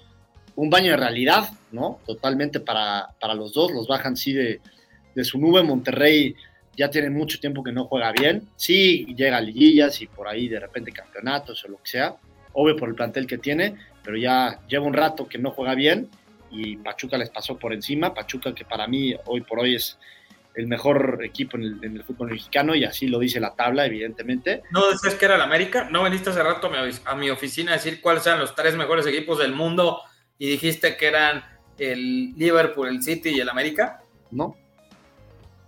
un 0.57 0.69
baño 0.69 0.91
de 0.91 0.97
realidad, 0.97 1.49
¿no? 1.71 2.01
Totalmente 2.05 2.59
para, 2.59 3.15
los 3.37 3.53
dos, 3.53 3.71
los 3.71 3.87
bajan 3.87 4.17
sí 4.17 4.33
de, 4.33 4.61
su 5.23 5.39
nube. 5.39 5.63
Monterrey 5.63 6.35
ya 6.77 6.91
tiene 6.91 7.09
mucho 7.09 7.39
tiempo 7.39 7.63
que 7.63 7.71
no 7.71 7.85
juega 7.85 8.11
bien. 8.11 8.49
Sí, 8.57 9.07
llega 9.15 9.37
a 9.37 9.41
liguillas 9.41 10.03
y 10.03 10.09
por 10.09 10.27
ahí 10.27 10.49
de 10.49 10.59
repente 10.59 10.91
campeonatos 10.91 11.65
o 11.65 11.69
lo 11.69 11.77
que 11.77 11.89
sea. 11.89 12.17
Obvio 12.53 12.77
por 12.77 12.89
el 12.89 12.97
plantel 12.97 13.29
que 13.29 13.39
tiene, 13.39 13.77
pero 14.05 14.17
ya 14.17 14.61
lleva 14.69 14.85
un 14.85 14.93
rato 14.93 15.27
que 15.27 15.39
no 15.39 15.51
juega 15.51 15.75
bien 15.75 16.11
y 16.51 16.77
Pachuca 16.77 17.19
les 17.19 17.31
pasó 17.31 17.59
por 17.59 17.73
encima. 17.73 18.15
Pachuca 18.15 18.55
que 18.55 18.65
para 18.65 18.87
mí 18.87 19.15
hoy 19.27 19.41
por 19.41 19.59
hoy 19.59 19.75
es 19.75 19.99
el 20.55 20.69
mejor 20.69 21.21
equipo 21.25 21.57
en 21.57 21.81
el, 21.83 22.05
fútbol 22.05 22.31
mexicano 22.31 22.75
y 22.75 22.85
así 22.85 23.09
lo 23.09 23.19
dice 23.19 23.41
la 23.41 23.55
tabla, 23.55 23.87
evidentemente. 23.87 24.63
¿No 24.71 24.89
decías 24.89 25.15
que 25.15 25.25
era 25.25 25.35
el 25.35 25.41
América? 25.41 25.89
¿No 25.91 26.05
veniste 26.05 26.31
hace 26.31 26.43
rato 26.43 26.71
a 27.05 27.15
mi, 27.17 27.31
oficina 27.31 27.73
a 27.73 27.77
decir 27.77 28.01
cuáles 28.01 28.27
eran 28.27 28.39
los 28.39 28.55
tres 28.55 28.77
mejores 28.77 29.07
equipos 29.07 29.39
del 29.39 29.53
mundo 29.53 30.01
y 30.39 30.49
dijiste 30.49 30.97
que 30.97 31.07
eran 31.07 31.45
el 31.79 32.35
Liverpool, 32.37 32.89
el 32.89 33.03
City 33.03 33.31
y 33.31 33.41
el 33.41 33.49
América? 33.49 34.03
No. 34.31 34.57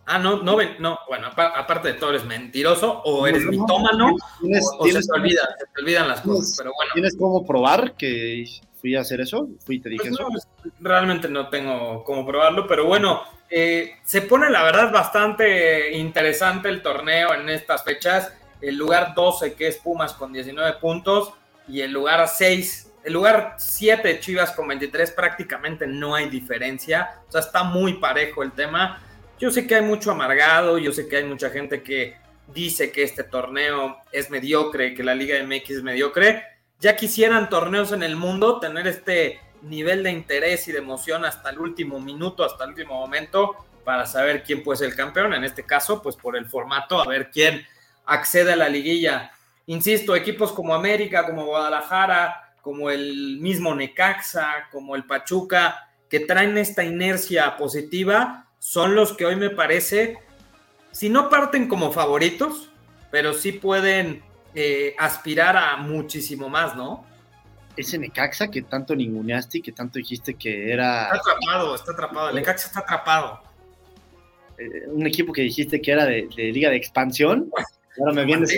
Ah, 0.09 0.19
no, 0.21 0.41
no, 0.43 0.57
no, 0.79 0.99
bueno, 1.09 1.29
aparte 1.35 1.89
de 1.89 1.95
todo, 1.95 2.11
eres 2.11 2.25
mentiroso 2.25 3.03
o 3.05 3.27
eres 3.27 3.45
mitómano 3.45 4.15
o, 4.15 4.87
se, 4.87 4.93
te 4.93 5.13
olvida, 5.13 5.43
se 5.59 5.67
te 5.67 5.83
olvidan 5.83 6.07
las 6.07 6.21
cosas, 6.21 6.55
pero 6.57 6.71
bueno. 6.77 6.93
¿Tienes 6.95 7.17
cómo 7.17 7.45
probar 7.45 7.95
que 7.95 8.45
fui 8.81 8.95
a 8.95 9.01
hacer 9.01 9.21
eso? 9.21 9.49
¿Fui 9.65 9.77
y 9.77 9.81
te 9.81 9.89
dije 9.89 10.11
pues 10.11 10.21
eso? 10.21 10.73
realmente 10.79 11.29
no 11.29 11.49
tengo 11.49 12.05
cómo 12.05 12.25
probarlo, 12.25 12.69
pero 12.69 12.87
bueno, 12.87 13.23
eh, 13.51 13.97
se 14.05 14.23
pone 14.23 14.51
la 14.51 14.63
verdad 14.63 14.93
bastante 14.93 15.97
interesante 15.97 16.69
el 16.69 16.83
torneo 16.83 17.35
en 17.35 17.49
estas 17.49 17.85
fechas. 17.85 18.33
El 18.61 18.77
lugar 18.77 19.15
12 19.15 19.55
que 19.55 19.69
es 19.69 19.77
Pumas 19.77 20.13
con 20.15 20.33
19 20.33 20.79
puntos 20.81 21.33
y 21.69 21.81
el 21.81 21.93
lugar 21.93 22.27
6, 22.29 22.93
el 23.05 23.13
lugar 23.13 23.57
7 23.59 24.21
Chivas 24.21 24.53
con 24.53 24.69
23 24.69 25.11
prácticamente 25.13 25.87
no 25.87 26.15
hay 26.15 26.29
diferencia. 26.29 27.21
O 27.29 27.33
sea, 27.33 27.41
está 27.41 27.65
muy 27.65 27.95
parejo 27.95 28.43
el 28.43 28.53
tema. 28.53 29.03
Yo 29.39 29.51
sé 29.51 29.67
que 29.67 29.75
hay 29.75 29.83
mucho 29.83 30.11
amargado, 30.11 30.79
yo 30.79 30.93
sé 30.93 31.09
que 31.09 31.19
hay 31.19 31.25
mucha 31.25 31.51
gente 31.51 31.83
que 31.83 32.17
dice 32.55 32.91
que 32.91 33.03
este 33.03 33.23
torneo 33.23 33.99
es 34.11 34.31
mediocre, 34.31 34.95
que 34.95 35.05
la 35.05 35.15
Liga 35.15 35.37
MX 35.43 35.71
es 35.71 35.83
mediocre. 35.83 36.43
Ya 36.81 36.97
quisieran 36.97 37.51
torneos 37.51 37.93
en 37.93 38.03
el 38.03 38.17
mundo 38.17 38.61
tener 38.61 38.87
este 38.87 39.41
nivel 39.63 40.03
de 40.03 40.13
interés 40.13 40.67
y 40.69 40.73
de 40.73 40.79
emoción 40.79 41.25
hasta 41.25 41.51
el 41.51 41.59
último 41.59 42.01
minuto, 42.01 42.45
hasta 42.45 42.65
el 42.65 42.71
último 42.71 42.95
momento, 42.95 43.67
para 43.85 44.07
saber 44.07 44.43
quién 44.43 44.63
puede 44.63 44.79
ser 44.79 44.89
el 44.89 44.97
campeón. 44.97 45.35
En 45.35 45.45
este 45.45 45.65
caso, 45.65 46.03
pues 46.03 46.17
por 46.17 46.37
el 46.37 46.47
formato, 46.47 47.01
a 47.01 47.07
ver 47.07 47.31
quién 47.31 47.67
accede 48.07 48.53
a 48.53 48.57
la 48.57 48.71
liguilla. 48.71 49.33
Insisto, 49.67 50.17
equipos 50.17 50.53
como 50.53 50.75
América, 50.75 51.27
como 51.27 51.45
Guadalajara, 51.45 52.55
como 52.63 52.89
el 52.91 53.39
mismo 53.41 53.75
Necaxa, 53.75 54.69
como 54.73 54.97
el 54.97 55.05
Pachuca, 55.05 55.91
que 56.09 56.21
traen 56.21 56.57
esta 56.57 56.85
inercia 56.85 57.57
positiva, 57.57 58.46
son 58.67 58.97
los 58.97 59.13
que 59.13 59.25
hoy 59.25 59.37
me 59.37 59.49
parece, 59.49 60.19
si 60.91 61.09
no 61.09 61.31
parten 61.31 61.69
como 61.69 61.93
favoritos, 61.93 62.69
pero 63.13 63.33
sí 63.33 63.53
pueden 63.53 64.25
eh, 64.57 64.93
aspirar 64.99 65.57
a 65.57 65.77
muchísimo 65.77 66.49
más, 66.49 66.75
¿no? 66.75 67.07
Ese 67.77 67.97
Necaxa 67.97 68.51
que 68.51 68.63
tanto 68.63 68.97
ninguneaste 68.97 69.59
y 69.59 69.63
que 69.63 69.71
tanto 69.71 70.01
dijiste 70.01 70.35
que 70.35 70.73
era... 70.73 71.05
Está 71.05 71.15
atrapado, 71.15 71.75
está 71.77 71.93
atrapado, 71.93 72.29
el 72.31 72.35
Necaxa 72.35 72.67
está 72.67 72.81
atrapado. 72.81 73.41
Eh, 74.59 74.89
un 74.89 75.07
equipo 75.07 75.33
que 75.33 75.43
dijiste 75.43 75.81
que 75.81 75.93
era 75.93 76.05
de, 76.05 76.29
de 76.37 76.51
liga 76.51 76.69
de 76.69 76.77
expansión, 76.77 77.49
ahora 78.01 78.15
me 78.15 78.25
vienes 78.25 78.53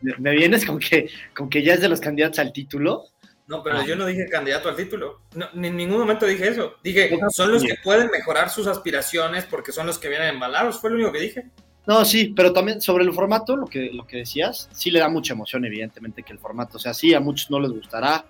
me 0.00 0.36
vienes 0.36 0.64
con 0.64 0.78
que, 0.78 1.10
con 1.34 1.50
que 1.50 1.64
ya 1.64 1.74
es 1.74 1.80
de 1.80 1.88
los 1.88 1.98
candidatos 1.98 2.38
al 2.38 2.52
título. 2.52 3.06
No, 3.48 3.62
pero 3.62 3.82
yo 3.84 3.96
no 3.96 4.06
dije 4.06 4.28
candidato 4.28 4.68
al 4.68 4.76
título. 4.76 5.22
en 5.34 5.76
ningún 5.76 5.98
momento 5.98 6.26
dije 6.26 6.48
eso. 6.48 6.74
Dije, 6.84 7.18
son 7.30 7.50
los 7.50 7.64
que 7.64 7.76
pueden 7.82 8.10
mejorar 8.10 8.50
sus 8.50 8.66
aspiraciones 8.66 9.46
porque 9.46 9.72
son 9.72 9.86
los 9.86 9.98
que 9.98 10.08
vienen 10.08 10.28
embalados. 10.28 10.78
Fue 10.78 10.90
lo 10.90 10.96
único 10.96 11.12
que 11.12 11.20
dije. 11.20 11.46
No, 11.86 12.04
sí, 12.04 12.34
pero 12.36 12.52
también 12.52 12.82
sobre 12.82 13.04
el 13.04 13.14
formato, 13.14 13.56
lo 13.56 13.66
que, 13.66 13.90
lo 13.90 14.06
que 14.06 14.18
decías, 14.18 14.68
sí 14.72 14.90
le 14.90 14.98
da 14.98 15.08
mucha 15.08 15.32
emoción, 15.32 15.64
evidentemente, 15.64 16.22
que 16.22 16.34
el 16.34 16.38
formato, 16.38 16.76
o 16.76 16.78
sea, 16.78 16.92
sí, 16.92 17.14
a 17.14 17.20
muchos 17.20 17.50
no 17.50 17.58
les 17.58 17.70
gustará, 17.70 18.26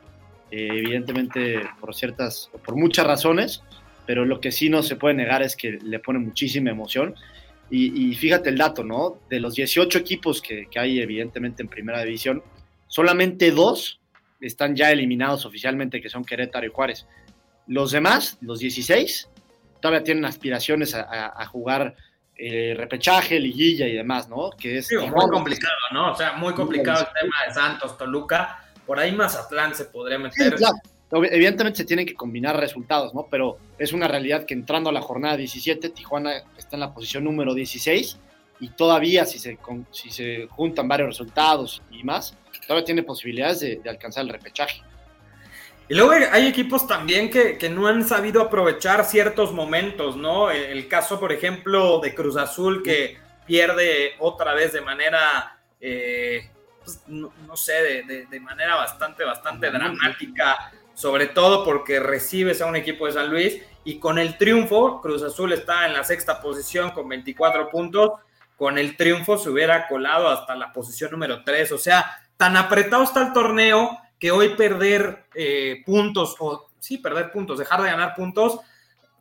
eh, 0.52 0.68
evidentemente, 0.70 1.68
por 1.80 1.92
ciertas, 1.92 2.50
por 2.64 2.76
muchas 2.76 3.04
razones, 3.04 3.64
pero 4.06 4.24
lo 4.24 4.40
que 4.40 4.52
sí 4.52 4.70
no 4.70 4.84
se 4.84 4.94
puede 4.94 5.16
negar 5.16 5.42
es 5.42 5.56
que 5.56 5.72
le 5.72 5.98
pone 5.98 6.20
muchísima 6.20 6.70
emoción. 6.70 7.16
Y, 7.70 8.14
fíjate 8.14 8.48
el 8.48 8.56
dato, 8.56 8.82
¿no? 8.82 9.18
De 9.28 9.40
los 9.40 9.54
18 9.54 9.98
equipos 9.98 10.40
que, 10.40 10.68
hay 10.76 11.00
evidentemente 11.00 11.62
en 11.62 11.68
primera 11.68 12.02
división, 12.02 12.42
solamente 12.86 13.50
dos 13.50 13.97
están 14.40 14.76
ya 14.76 14.90
eliminados 14.90 15.44
oficialmente, 15.44 16.00
que 16.00 16.08
son 16.08 16.24
Querétaro 16.24 16.66
y 16.66 16.70
Juárez. 16.70 17.06
Los 17.66 17.92
demás, 17.92 18.38
los 18.40 18.58
16, 18.60 19.28
todavía 19.80 20.02
tienen 20.02 20.24
aspiraciones 20.24 20.94
a, 20.94 21.44
jugar 21.46 21.94
eh, 22.36 22.74
repechaje, 22.76 23.38
liguilla 23.38 23.86
y 23.86 23.94
demás, 23.94 24.28
¿no? 24.28 24.50
Que 24.50 24.78
es 24.78 24.88
muy 24.92 25.28
complicado, 25.28 25.74
¿no? 25.92 26.12
O 26.12 26.14
sea, 26.14 26.32
muy 26.32 26.54
complicado 26.54 27.00
el 27.00 27.20
tema 27.20 27.36
de 27.46 27.54
Santos, 27.54 27.98
Toluca. 27.98 28.64
Por 28.86 28.98
ahí 28.98 29.12
Mazatlán 29.12 29.74
se 29.74 29.86
podría 29.86 30.18
meter. 30.18 30.54
claro. 30.54 30.76
Evidentemente 31.10 31.78
se 31.78 31.84
tienen 31.86 32.04
que 32.04 32.14
combinar 32.14 32.60
resultados, 32.60 33.14
¿no? 33.14 33.28
Pero 33.30 33.56
es 33.78 33.94
una 33.94 34.08
realidad 34.08 34.44
que 34.44 34.52
entrando 34.52 34.90
a 34.90 34.92
la 34.92 35.00
jornada 35.00 35.38
17, 35.38 35.88
Tijuana 35.88 36.32
está 36.58 36.76
en 36.76 36.80
la 36.80 36.92
posición 36.92 37.24
número 37.24 37.54
16 37.54 38.18
y 38.60 38.70
todavía 38.70 39.24
si 39.24 39.38
se, 39.38 39.58
si 39.90 40.10
se 40.10 40.46
juntan 40.48 40.88
varios 40.88 41.10
resultados 41.10 41.82
y 41.90 42.02
más, 42.02 42.36
todavía 42.66 42.84
tiene 42.84 43.02
posibilidades 43.02 43.60
de, 43.60 43.82
alcanzar 43.88 44.24
el 44.24 44.30
repechaje. 44.30 44.82
Y 45.88 45.94
luego 45.94 46.12
hay 46.32 46.46
equipos 46.46 46.86
también 46.86 47.30
que, 47.30 47.56
no 47.70 47.86
han 47.86 48.06
sabido 48.06 48.42
aprovechar 48.42 49.04
ciertos 49.04 49.52
momentos, 49.52 50.16
¿no? 50.16 50.50
El, 50.50 50.86
caso, 50.86 51.18
por 51.18 51.32
ejemplo, 51.32 52.00
de 52.00 52.14
Cruz 52.14 52.36
Azul 52.36 52.82
que 52.82 53.16
pierde 53.46 54.12
otra 54.18 54.52
vez 54.52 54.74
de 54.74 54.82
manera, 54.82 55.58
eh, 55.80 56.50
pues, 56.84 57.02
no, 57.06 57.56
sé, 57.56 58.04
de, 58.04 58.40
manera 58.40 58.76
bastante, 58.76 59.24
bastante 59.24 59.70
dramática 59.70 60.72
sobre 60.98 61.28
todo 61.28 61.64
porque 61.64 62.00
recibes 62.00 62.60
a 62.60 62.66
un 62.66 62.74
equipo 62.74 63.06
de 63.06 63.12
San 63.12 63.30
Luis 63.30 63.62
y 63.84 64.00
con 64.00 64.18
el 64.18 64.36
triunfo, 64.36 65.00
Cruz 65.00 65.22
Azul 65.22 65.52
está 65.52 65.86
en 65.86 65.92
la 65.92 66.02
sexta 66.02 66.40
posición 66.40 66.90
con 66.90 67.08
24 67.08 67.70
puntos, 67.70 68.10
con 68.58 68.76
el 68.76 68.96
triunfo 68.96 69.38
se 69.38 69.48
hubiera 69.48 69.86
colado 69.86 70.28
hasta 70.28 70.56
la 70.56 70.72
posición 70.72 71.12
número 71.12 71.44
3, 71.44 71.72
o 71.72 71.78
sea, 71.78 72.20
tan 72.36 72.56
apretado 72.56 73.04
está 73.04 73.22
el 73.22 73.32
torneo 73.32 73.96
que 74.18 74.32
hoy 74.32 74.50
perder 74.50 75.26
eh, 75.34 75.82
puntos, 75.86 76.34
o 76.40 76.68
sí, 76.80 76.98
perder 76.98 77.30
puntos, 77.30 77.58
dejar 77.58 77.82
de 77.82 77.90
ganar 77.90 78.16
puntos, 78.16 78.58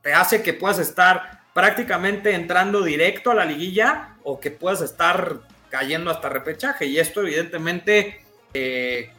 te 0.01 0.11
hace 0.11 0.41
que 0.41 0.53
puedas 0.53 0.79
estar 0.79 1.41
prácticamente 1.53 2.33
entrando 2.33 2.81
directo 2.81 3.29
a 3.29 3.35
la 3.35 3.45
liguilla 3.45 4.15
o 4.23 4.39
que 4.39 4.51
puedas 4.51 4.81
estar 4.81 5.37
cayendo 5.69 6.09
hasta 6.09 6.29
repechaje. 6.29 6.85
Y 6.85 6.97
esto 6.97 7.21
evidentemente 7.21 8.23
eh, 8.53 9.11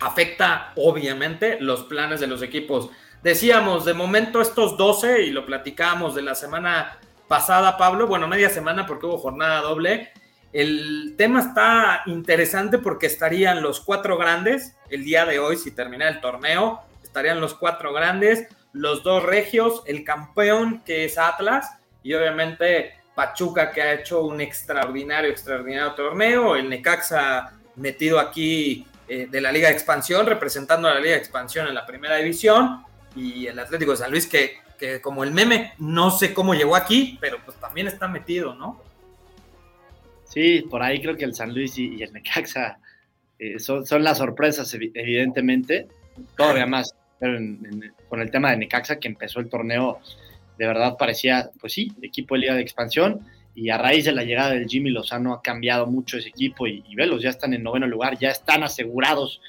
afecta 0.00 0.72
obviamente 0.76 1.60
los 1.60 1.84
planes 1.84 2.20
de 2.20 2.28
los 2.28 2.42
equipos. 2.42 2.90
Decíamos, 3.22 3.84
de 3.84 3.94
momento 3.94 4.40
estos 4.40 4.76
12, 4.76 5.22
y 5.22 5.30
lo 5.30 5.46
platicábamos 5.46 6.14
de 6.14 6.22
la 6.22 6.34
semana 6.34 6.98
pasada, 7.32 7.78
Pablo, 7.78 8.06
bueno, 8.06 8.28
media 8.28 8.50
semana 8.50 8.84
porque 8.84 9.06
hubo 9.06 9.16
jornada 9.16 9.62
doble. 9.62 10.10
El 10.52 11.14
tema 11.16 11.40
está 11.40 12.02
interesante 12.04 12.76
porque 12.76 13.06
estarían 13.06 13.62
los 13.62 13.80
cuatro 13.80 14.18
grandes 14.18 14.76
el 14.90 15.02
día 15.02 15.24
de 15.24 15.38
hoy, 15.38 15.56
si 15.56 15.70
termina 15.70 16.06
el 16.10 16.20
torneo, 16.20 16.82
estarían 17.02 17.40
los 17.40 17.54
cuatro 17.54 17.94
grandes, 17.94 18.48
los 18.74 19.02
dos 19.02 19.22
regios, 19.22 19.82
el 19.86 20.04
campeón 20.04 20.82
que 20.84 21.06
es 21.06 21.16
Atlas 21.16 21.70
y 22.02 22.12
obviamente 22.12 22.96
Pachuca 23.14 23.70
que 23.70 23.80
ha 23.80 23.94
hecho 23.94 24.26
un 24.26 24.42
extraordinario, 24.42 25.30
extraordinario 25.30 25.94
torneo, 25.94 26.54
el 26.54 26.68
Necaxa 26.68 27.54
metido 27.76 28.20
aquí 28.20 28.86
eh, 29.08 29.26
de 29.30 29.40
la 29.40 29.50
Liga 29.50 29.68
de 29.68 29.74
Expansión, 29.74 30.26
representando 30.26 30.86
a 30.86 30.92
la 30.92 31.00
Liga 31.00 31.12
de 31.12 31.20
Expansión 31.20 31.66
en 31.66 31.74
la 31.74 31.86
primera 31.86 32.16
división, 32.16 32.84
y 33.14 33.46
el 33.46 33.58
Atlético 33.58 33.92
de 33.92 33.96
San 33.96 34.10
Luis, 34.10 34.26
que, 34.26 34.58
como 35.02 35.24
el 35.24 35.32
meme, 35.32 35.72
no 35.78 36.10
sé 36.10 36.34
cómo 36.34 36.54
llegó 36.54 36.76
aquí, 36.76 37.18
pero 37.20 37.38
pues 37.44 37.56
también 37.58 37.86
está 37.86 38.08
metido, 38.08 38.54
¿no? 38.54 38.80
Sí, 40.24 40.64
por 40.70 40.82
ahí 40.82 41.00
creo 41.00 41.16
que 41.16 41.24
el 41.24 41.34
San 41.34 41.52
Luis 41.52 41.78
y, 41.78 42.02
el 42.02 42.12
Necaxa 42.12 42.78
eh, 43.38 43.58
son, 43.58 43.84
son, 43.86 44.02
las 44.02 44.18
sorpresas, 44.18 44.72
evidentemente, 44.74 45.88
todavía 46.36 46.66
más 46.66 46.94
con 48.08 48.20
el 48.20 48.30
tema 48.30 48.50
de 48.50 48.56
Necaxa, 48.56 48.98
que 48.98 49.08
empezó 49.08 49.40
el 49.40 49.48
torneo, 49.48 50.00
de 50.58 50.66
verdad 50.66 50.96
parecía, 50.98 51.50
pues 51.60 51.72
sí, 51.72 51.92
equipo 52.02 52.34
de 52.34 52.40
Liga 52.40 52.54
de 52.54 52.62
Expansión, 52.62 53.20
y 53.54 53.70
a 53.70 53.78
raíz 53.78 54.04
de 54.04 54.12
la 54.12 54.24
llegada 54.24 54.50
del 54.50 54.66
Jimmy 54.66 54.90
Lozano 54.90 55.34
ha 55.34 55.42
cambiado 55.42 55.86
mucho 55.86 56.16
ese 56.16 56.30
equipo 56.30 56.66
y, 56.66 56.82
velos, 56.94 57.22
ya 57.22 57.30
están 57.30 57.54
en 57.54 57.62
noveno 57.62 57.86
lugar, 57.86 58.18
ya 58.18 58.30
están 58.30 58.62
asegurados 58.62 59.40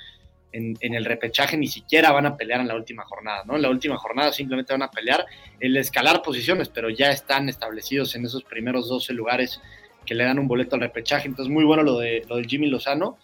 en, 0.54 0.94
el 0.94 1.06
repechaje, 1.06 1.58
ni 1.58 1.68
siquiera 1.68 2.12
van 2.12 2.26
a 2.26 2.38
pelear 2.38 2.62
en 2.62 2.68
la 2.68 2.76
última 2.76 3.04
jornada, 3.04 3.44
¿no? 3.46 3.56
En 3.56 3.62
la 3.62 3.70
última 3.70 3.98
jornada 3.98 4.32
simplemente 4.32 4.72
van 4.74 4.84
a 4.84 4.92
pelear 4.92 5.26
el 5.60 5.76
escalar 5.78 6.22
posiciones, 6.22 6.70
pero 6.70 6.90
ya 6.90 7.12
están 7.12 7.50
establecidos 7.50 8.16
en 8.16 8.26
esos 8.26 8.44
primeros 8.44 8.88
12 8.88 9.14
lugares 9.14 9.60
que 10.06 10.16
le 10.16 10.24
dan 10.24 10.40
un 10.40 10.48
boleto 10.48 10.76
al 10.76 10.82
repechaje, 10.82 11.28
entonces 11.28 11.52
muy 11.52 11.64
bueno 11.64 11.84
lo, 11.84 12.00
de, 12.00 12.24
lo 12.30 12.36
del 12.38 12.46
Jimmy 12.46 12.68
Lozano 12.68 13.18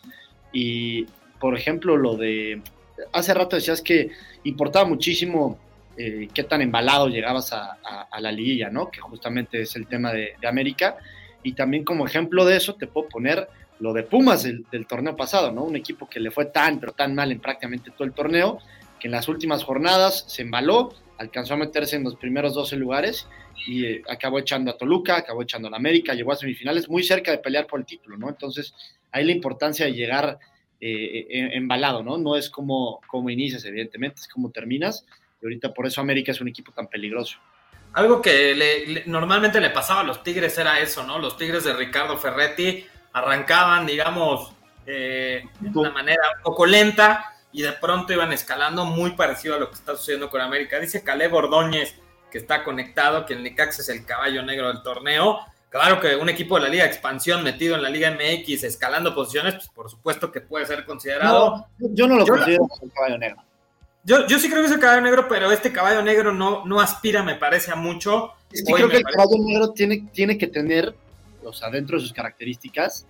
y, 0.52 1.06
por 1.40 1.56
ejemplo, 1.56 1.98
lo 1.98 2.18
de, 2.18 2.62
hace 3.14 3.34
rato 3.34 3.56
decías 3.56 3.82
que 3.82 4.10
importaba 4.44 4.86
muchísimo 4.86 5.60
eh, 5.98 6.30
qué 6.34 6.44
tan 6.44 6.62
embalado 6.62 7.10
llegabas 7.10 7.52
a, 7.52 7.78
la 8.20 8.32
liguilla, 8.32 8.70
¿no? 8.70 8.90
Que 8.90 9.02
justamente 9.02 9.62
es 9.62 9.76
el 9.76 9.88
tema 9.88 10.12
de, 10.14 10.34
América. 10.48 10.98
Y 11.44 11.54
también 11.54 11.84
como 11.84 12.06
ejemplo 12.06 12.46
de 12.46 12.58
eso 12.58 12.76
te 12.76 12.88
puedo 12.88 13.08
poner 13.10 13.48
lo 13.80 13.94
de 13.94 14.04
Pumas 14.04 14.44
del, 14.44 14.66
torneo 14.88 15.16
pasado, 15.16 15.52
¿no? 15.52 15.64
Un 15.64 15.76
equipo 15.76 16.10
que 16.10 16.20
le 16.20 16.32
fue 16.32 16.46
tan, 16.46 16.80
pero 16.80 16.92
tan 16.92 17.16
mal 17.16 17.32
en 17.32 17.40
prácticamente 17.40 17.92
todo 17.92 18.04
el 18.04 18.14
torneo, 18.14 18.60
que 19.00 19.08
en 19.08 19.14
las 19.14 19.28
últimas 19.28 19.64
jornadas 19.64 20.26
se 20.28 20.42
embaló, 20.42 20.94
alcanzó 21.18 21.54
a 21.54 21.58
meterse 21.58 21.96
en 21.96 22.04
los 22.04 22.16
primeros 22.16 22.54
12 22.54 22.76
lugares 22.76 23.28
y 23.68 23.86
eh, 23.86 24.02
acabó 24.10 24.40
echando 24.40 24.72
a 24.72 24.78
Toluca, 24.78 25.18
acabó 25.18 25.42
echando 25.42 25.68
a 25.68 25.72
la 25.72 25.78
América, 25.78 26.14
llegó 26.14 26.32
a 26.32 26.36
semifinales 26.36 26.90
muy 26.90 27.04
cerca 27.04 27.32
de 27.32 27.38
pelear 27.38 27.68
por 27.68 27.80
el 27.80 27.86
título, 27.86 28.18
¿no? 28.18 28.30
Entonces, 28.30 28.74
ahí 29.12 29.26
la 29.26 29.32
importancia 29.32 29.86
de 29.86 29.94
llegar 29.94 30.40
eh, 30.82 31.28
embalado, 31.54 32.04
¿no? 32.04 32.18
No 32.18 32.36
es 32.36 32.50
como, 32.50 33.02
como 33.08 33.30
inicias, 33.30 33.64
evidentemente, 33.66 34.22
es 34.22 34.28
como 34.28 34.52
terminas 34.52 35.06
y 35.42 35.46
ahorita 35.46 35.74
por 35.74 35.88
eso 35.88 36.02
América 36.02 36.32
es 36.32 36.42
un 36.42 36.48
equipo 36.48 36.72
tan 36.72 36.88
peligroso. 36.88 37.38
Algo 37.94 38.22
que 38.22 39.04
normalmente 39.08 39.60
le 39.60 39.72
pasaba 39.72 40.02
a 40.02 40.04
los 40.04 40.22
Tigres 40.22 40.58
era 40.58 40.80
eso, 40.80 41.04
¿no? 41.06 41.18
Los 41.18 41.38
Tigres 41.38 41.64
de 41.64 41.74
Ricardo 41.74 42.18
Ferretti 42.18 42.86
arrancaban, 43.14 43.86
digamos, 43.86 44.52
eh, 44.86 45.44
de 45.60 45.80
una 45.80 45.92
manera 45.92 46.22
un 46.38 46.44
poco 46.44 46.66
lenta 46.66 47.34
y 47.52 47.62
de 47.62 47.72
pronto 47.74 48.14
iban 48.14 48.32
escalando 48.32 48.86
muy 48.86 49.12
parecido 49.12 49.56
a 49.56 49.60
lo 49.60 49.70
que 49.70 49.76
está 49.76 49.96
sucediendo 49.96 50.30
con 50.30 50.42
América. 50.42 50.80
Dice 50.80 51.04
Caleb 51.04 51.34
Ordóñez, 51.34 51.96
que 52.32 52.38
está 52.38 52.64
conectado, 52.64 53.26
que 53.26 53.34
el 53.34 53.44
Necaxa 53.44 53.82
es 53.82 53.90
el 53.90 54.06
caballo 54.06 54.44
negro 54.44 54.68
del 54.68 54.84
torneo. 54.84 55.40
Claro 55.70 56.00
que 56.00 56.16
un 56.16 56.30
equipo 56.30 56.56
de 56.56 56.64
la 56.64 56.70
Liga 56.70 56.84
de 56.84 56.90
Expansión 56.90 57.44
metido 57.44 57.76
en 57.76 57.84
la 57.84 57.90
Liga 57.90 58.12
MX 58.12 58.64
escalando 58.64 59.14
posiciones, 59.14 59.56
pues 59.56 59.70
por 59.70 59.90
supuesto 59.90 60.32
que 60.32 60.42
puede 60.42 60.66
ser 60.66 60.84
considerado. 60.86 61.68
yo 61.78 62.08
no 62.08 62.16
lo 62.16 62.26
considero 62.26 62.68
el 62.82 62.92
caballo 62.92 63.18
negro. 63.18 63.44
Yo, 64.04 64.26
yo 64.28 64.40
sí 64.40 64.50
creo 64.50 64.62
que 64.62 64.68
es 64.68 64.74
el 64.74 64.80
caballo 64.80 65.02
negro, 65.02 65.28
pero 65.28 65.52
este 65.52 65.72
caballo 65.72 66.02
negro 66.02 66.34
no, 66.34 66.66
no 66.66 66.80
aspira, 66.80 67.22
me 67.22 67.36
parece, 67.36 67.72
a 67.72 67.76
mucho. 67.76 68.32
Que 68.50 68.64
creo 68.64 68.90
que 68.90 68.98
el 68.98 69.04
caballo 69.04 69.36
negro 69.38 69.72
tiene, 69.72 70.08
tiene 70.12 70.38
que 70.38 70.48
tener, 70.48 70.96
o 71.44 71.54
sea, 71.54 71.70
dentro 71.70 71.98
de 71.98 72.02
sus 72.02 72.14
características, 72.14 73.06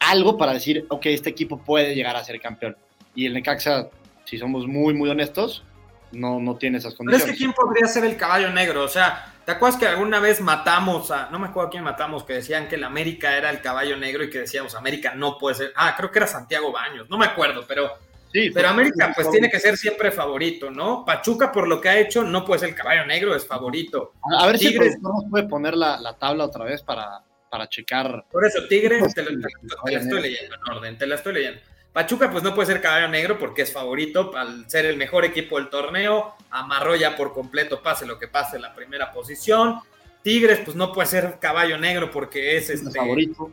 algo 0.00 0.36
para 0.36 0.52
decir, 0.52 0.86
ok, 0.88 1.06
este 1.06 1.30
equipo 1.30 1.58
puede 1.58 1.94
llegar 1.94 2.16
a 2.16 2.24
ser 2.24 2.40
campeón. 2.40 2.76
Y 3.14 3.26
el 3.26 3.34
Necaxa, 3.34 3.88
si 4.24 4.38
somos 4.38 4.66
muy, 4.66 4.92
muy 4.94 5.08
honestos, 5.08 5.64
no, 6.12 6.38
no 6.40 6.56
tiene 6.56 6.78
esas 6.78 6.92
Pero 6.94 6.98
condiciones. 6.98 7.26
es 7.26 7.32
que 7.32 7.38
¿quién 7.38 7.52
podría 7.52 7.86
ser 7.86 8.04
el 8.04 8.16
caballo 8.16 8.50
negro? 8.50 8.82
O 8.84 8.88
sea, 8.88 9.32
¿te 9.44 9.52
acuerdas 9.52 9.78
que 9.78 9.86
alguna 9.86 10.20
vez 10.20 10.40
matamos 10.40 11.10
a, 11.10 11.28
no 11.30 11.38
me 11.38 11.48
acuerdo 11.48 11.68
a 11.68 11.70
quién 11.70 11.84
matamos, 11.84 12.24
que 12.24 12.34
decían 12.34 12.68
que 12.68 12.74
el 12.76 12.84
América 12.84 13.36
era 13.36 13.50
el 13.50 13.60
caballo 13.60 13.96
negro 13.96 14.22
y 14.24 14.30
que 14.30 14.40
decíamos, 14.40 14.74
América 14.74 15.14
no 15.14 15.38
puede 15.38 15.56
ser, 15.56 15.72
ah, 15.76 15.94
creo 15.96 16.10
que 16.10 16.18
era 16.20 16.26
Santiago 16.26 16.70
Baños, 16.72 17.08
no 17.10 17.18
me 17.18 17.26
acuerdo, 17.26 17.64
pero, 17.66 17.90
Sí, 18.32 18.50
pero 18.50 18.68
América 18.68 19.12
pues 19.14 19.30
tiene 19.30 19.48
que 19.48 19.60
ser 19.60 19.76
siempre 19.76 20.10
favorito, 20.10 20.68
¿no? 20.68 21.04
Pachuca 21.04 21.52
por 21.52 21.68
lo 21.68 21.80
que 21.80 21.88
ha 21.88 21.98
hecho 21.98 22.24
no 22.24 22.44
puede 22.44 22.58
ser 22.58 22.70
el 22.70 22.74
caballo 22.74 23.06
negro, 23.06 23.32
es 23.36 23.46
favorito. 23.46 24.12
A 24.40 24.46
ver 24.46 24.58
si 24.58 24.66
Tigres- 24.72 24.96
productor 24.98 25.14
nos 25.22 25.30
puede 25.30 25.44
poner 25.48 25.76
la, 25.76 26.00
la 26.00 26.14
tabla 26.14 26.44
otra 26.46 26.64
vez 26.64 26.82
para, 26.82 27.22
para 27.54 27.68
checar. 27.68 28.24
Por 28.32 28.44
eso, 28.44 28.66
Tigres, 28.66 29.14
te, 29.14 29.22
lo- 29.22 29.30
te- 29.30 29.46
te 29.46 29.68
Caballo 29.76 29.96
la 29.96 30.02
estoy 30.02 30.22
leyendo 30.22 30.56
en 30.56 30.72
orden, 30.76 30.98
te 30.98 31.06
la 31.06 31.14
estoy 31.14 31.34
leyendo. 31.34 31.60
Pachuca, 31.92 32.28
pues 32.28 32.42
no 32.42 32.52
puede 32.52 32.66
ser 32.66 32.80
caballo 32.80 33.06
negro 33.06 33.38
porque 33.38 33.62
es 33.62 33.72
favorito 33.72 34.36
al 34.36 34.68
ser 34.68 34.86
el 34.86 34.96
mejor 34.96 35.24
equipo 35.24 35.56
del 35.56 35.68
torneo. 35.70 36.34
Amarró 36.50 36.96
ya 36.96 37.14
por 37.14 37.32
completo, 37.32 37.80
pase 37.80 38.06
lo 38.06 38.18
que 38.18 38.26
pase, 38.26 38.58
la 38.58 38.74
primera 38.74 39.12
posición. 39.12 39.78
Tigres, 40.24 40.58
pues 40.64 40.76
no 40.76 40.92
puede 40.92 41.06
ser 41.06 41.38
caballo 41.40 41.78
negro 41.78 42.10
porque 42.10 42.56
es 42.56 42.70
Es 42.70 42.82
este. 42.82 42.98
favorito. 42.98 43.52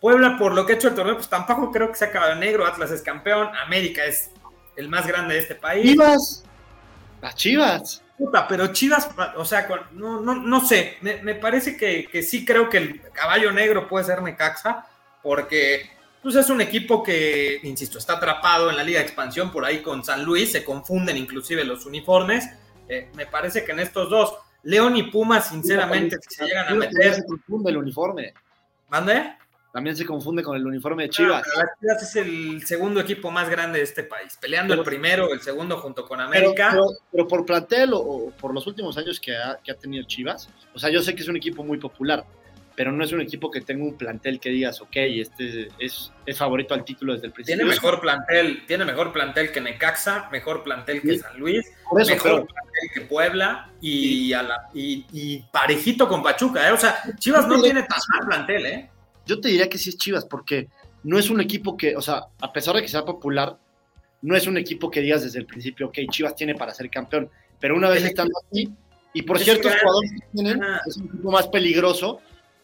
Puebla, 0.00 0.36
por 0.36 0.54
lo 0.54 0.66
que 0.66 0.72
ha 0.72 0.76
hecho 0.76 0.88
el 0.88 0.96
torneo, 0.96 1.14
pues 1.14 1.28
tampoco 1.28 1.70
creo 1.70 1.88
que 1.88 1.94
sea 1.94 2.10
caballo 2.10 2.34
negro. 2.34 2.66
Atlas 2.66 2.90
es 2.90 3.02
campeón. 3.02 3.48
América 3.64 4.04
es 4.04 4.32
el 4.74 4.88
más 4.88 5.06
grande 5.06 5.34
de 5.34 5.40
este 5.40 5.54
país. 5.54 5.84
Chivas. 5.88 6.44
Las 7.22 7.36
Chivas. 7.36 8.02
Puta, 8.18 8.48
pero 8.48 8.72
Chivas, 8.72 9.08
o 9.36 9.44
sea, 9.44 9.68
no, 9.92 10.20
no, 10.20 10.34
no 10.34 10.66
sé, 10.66 10.98
me, 11.02 11.22
me 11.22 11.36
parece 11.36 11.76
que, 11.76 12.08
que 12.10 12.22
sí 12.22 12.44
creo 12.44 12.68
que 12.68 12.78
el 12.78 13.00
caballo 13.12 13.52
negro 13.52 13.86
puede 13.86 14.04
ser 14.04 14.20
Necaxa, 14.22 14.86
porque 15.22 15.88
pues 16.20 16.34
es 16.34 16.50
un 16.50 16.60
equipo 16.60 17.02
que, 17.02 17.60
insisto, 17.62 17.98
está 17.98 18.14
atrapado 18.14 18.70
en 18.70 18.76
la 18.76 18.82
Liga 18.82 18.98
de 18.98 19.06
Expansión 19.06 19.52
por 19.52 19.64
ahí 19.64 19.82
con 19.82 20.04
San 20.04 20.24
Luis, 20.24 20.50
se 20.50 20.64
confunden 20.64 21.16
inclusive 21.16 21.64
los 21.64 21.86
uniformes. 21.86 22.48
Eh, 22.88 23.08
me 23.14 23.26
parece 23.26 23.64
que 23.64 23.70
en 23.70 23.78
estos 23.78 24.10
dos, 24.10 24.34
León 24.64 24.96
y 24.96 25.04
Pumas, 25.04 25.48
sinceramente, 25.48 26.16
si 26.20 26.34
se 26.34 26.44
llegan 26.44 26.72
a 26.72 26.74
meter, 26.74 27.14
se 27.14 27.24
confunde 27.24 27.70
el 27.70 27.76
uniforme. 27.76 28.34
¿mande? 28.88 29.36
También 29.72 29.94
se 29.96 30.06
confunde 30.06 30.42
con 30.42 30.56
el 30.56 30.66
uniforme 30.66 31.04
de 31.04 31.10
Chivas. 31.10 31.42
Chivas 31.80 32.02
es 32.02 32.16
el 32.16 32.66
segundo 32.66 33.00
equipo 33.00 33.30
más 33.30 33.50
grande 33.50 33.78
de 33.78 33.84
este 33.84 34.02
país, 34.02 34.38
peleando 34.40 34.72
el 34.74 34.82
primero, 34.82 35.32
el 35.32 35.40
segundo 35.40 35.76
junto 35.76 36.06
con 36.06 36.20
América. 36.20 36.70
pero- 36.72 36.86
pero 37.12 37.28
por 37.28 37.44
plantel 37.46 37.92
o, 37.92 37.98
o 37.98 38.30
por 38.30 38.54
los 38.54 38.66
últimos 38.66 38.96
años 38.96 39.20
que 39.20 39.36
ha, 39.36 39.58
que 39.62 39.70
ha 39.70 39.74
tenido 39.74 40.04
Chivas, 40.04 40.48
o 40.74 40.78
sea, 40.78 40.88
yo 40.90 41.02
sé 41.02 41.14
que 41.14 41.22
es 41.22 41.28
un 41.28 41.36
equipo 41.36 41.62
muy 41.62 41.76
popular, 41.78 42.24
pero 42.74 42.92
no 42.92 43.04
es 43.04 43.12
un 43.12 43.20
equipo 43.20 43.50
que 43.50 43.60
tenga 43.60 43.84
un 43.84 43.98
plantel 43.98 44.40
que 44.40 44.48
digas, 44.50 44.80
ok, 44.80 44.94
este 44.96 45.68
es, 45.78 46.12
es 46.24 46.38
favorito 46.38 46.72
al 46.74 46.84
título 46.84 47.12
desde 47.12 47.26
el 47.26 47.32
principio. 47.32 47.58
Tiene 47.58 47.68
mejor 47.70 48.00
plantel, 48.00 48.64
tiene 48.66 48.84
mejor 48.86 49.12
plantel 49.12 49.52
que 49.52 49.60
Necaxa, 49.60 50.28
mejor 50.32 50.62
plantel 50.62 51.02
que 51.02 51.12
Sí. 51.14 51.18
San 51.18 51.38
Luis, 51.38 51.66
eso, 51.66 52.10
mejor 52.10 52.46
plantel 52.46 52.90
que 52.94 53.00
Puebla 53.02 53.70
y, 53.82 54.32
a 54.32 54.42
la- 54.44 54.68
y, 54.72 55.04
y 55.12 55.40
parejito 55.52 56.08
con 56.08 56.22
Pachuca, 56.22 56.68
¿eh? 56.68 56.72
O 56.72 56.78
sea, 56.78 57.02
Chivas 57.18 57.46
no 57.46 57.56
Sí. 57.56 57.62
tiene 57.64 57.82
tan 57.82 57.98
mal 58.16 58.26
plantel, 58.28 58.66
¿eh? 58.66 58.90
Yo 59.28 59.40
te 59.40 59.48
diría 59.48 59.68
que 59.68 59.78
sí 59.78 59.90
es 59.90 59.98
Chivas, 59.98 60.24
porque 60.24 60.68
no 61.04 61.18
es 61.18 61.30
un 61.30 61.40
equipo 61.40 61.76
que, 61.76 61.94
o 61.94 62.02
sea, 62.02 62.24
a 62.40 62.52
pesar 62.52 62.74
de 62.74 62.82
que 62.82 62.88
sea 62.88 63.04
popular, 63.04 63.56
no 64.22 64.34
es 64.34 64.46
un 64.48 64.56
equipo 64.56 64.90
que 64.90 65.00
digas 65.00 65.22
desde 65.22 65.38
el 65.38 65.46
principio, 65.46 65.86
ok, 65.88 65.98
Chivas 66.10 66.34
tiene 66.34 66.54
para 66.54 66.74
ser 66.74 66.90
campeón, 66.90 67.30
pero 67.60 67.76
una 67.76 67.88
vez 67.88 68.02
estando 68.04 68.32
aquí, 68.46 68.68
y 69.12 69.22
por 69.22 69.38
ciertos 69.38 69.72
jugadores 69.80 70.10
que 70.12 70.26
tienen, 70.32 70.60
es 70.86 70.96
un 70.96 71.06
equipo 71.06 71.30
más 71.30 71.46
peligroso 71.48 72.20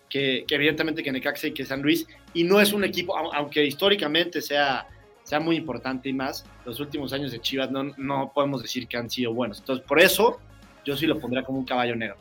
que, 0.09 0.45
que 0.47 0.55
evidentemente 0.55 1.03
que 1.03 1.13
Necaxa 1.13 1.47
y 1.49 1.53
que 1.53 1.65
San 1.65 1.83
Luis, 1.83 2.07
y 2.33 2.45
no 2.45 2.61
es 2.61 2.73
un 2.73 2.83
equipo, 2.85 3.17
au- 3.17 3.31
aunque 3.35 3.65
históricamente 3.65 4.41
sea, 4.41 4.87
sea 5.23 5.41
muy 5.41 5.57
importante 5.57 6.09
y 6.09 6.13
más, 6.13 6.45
los 6.65 6.81
últimos 6.81 7.13
años 7.13 7.31
de 7.33 7.41
Chivas 7.41 7.71
no, 7.71 7.85
no 7.97 8.33
podemos 8.35 8.63
decir 8.63 8.87
que 8.89 8.97
han 8.97 9.09
sido 9.11 9.33
buenos. 9.33 9.59
Entonces, 9.59 9.85
por 9.87 10.01
eso, 10.01 10.41
yo 10.85 10.97
sí 10.97 11.07
lo 11.07 11.19
pondría 11.19 11.43
como 11.43 11.59
un 11.59 11.65
caballo 11.65 11.97
negro. 11.97 12.17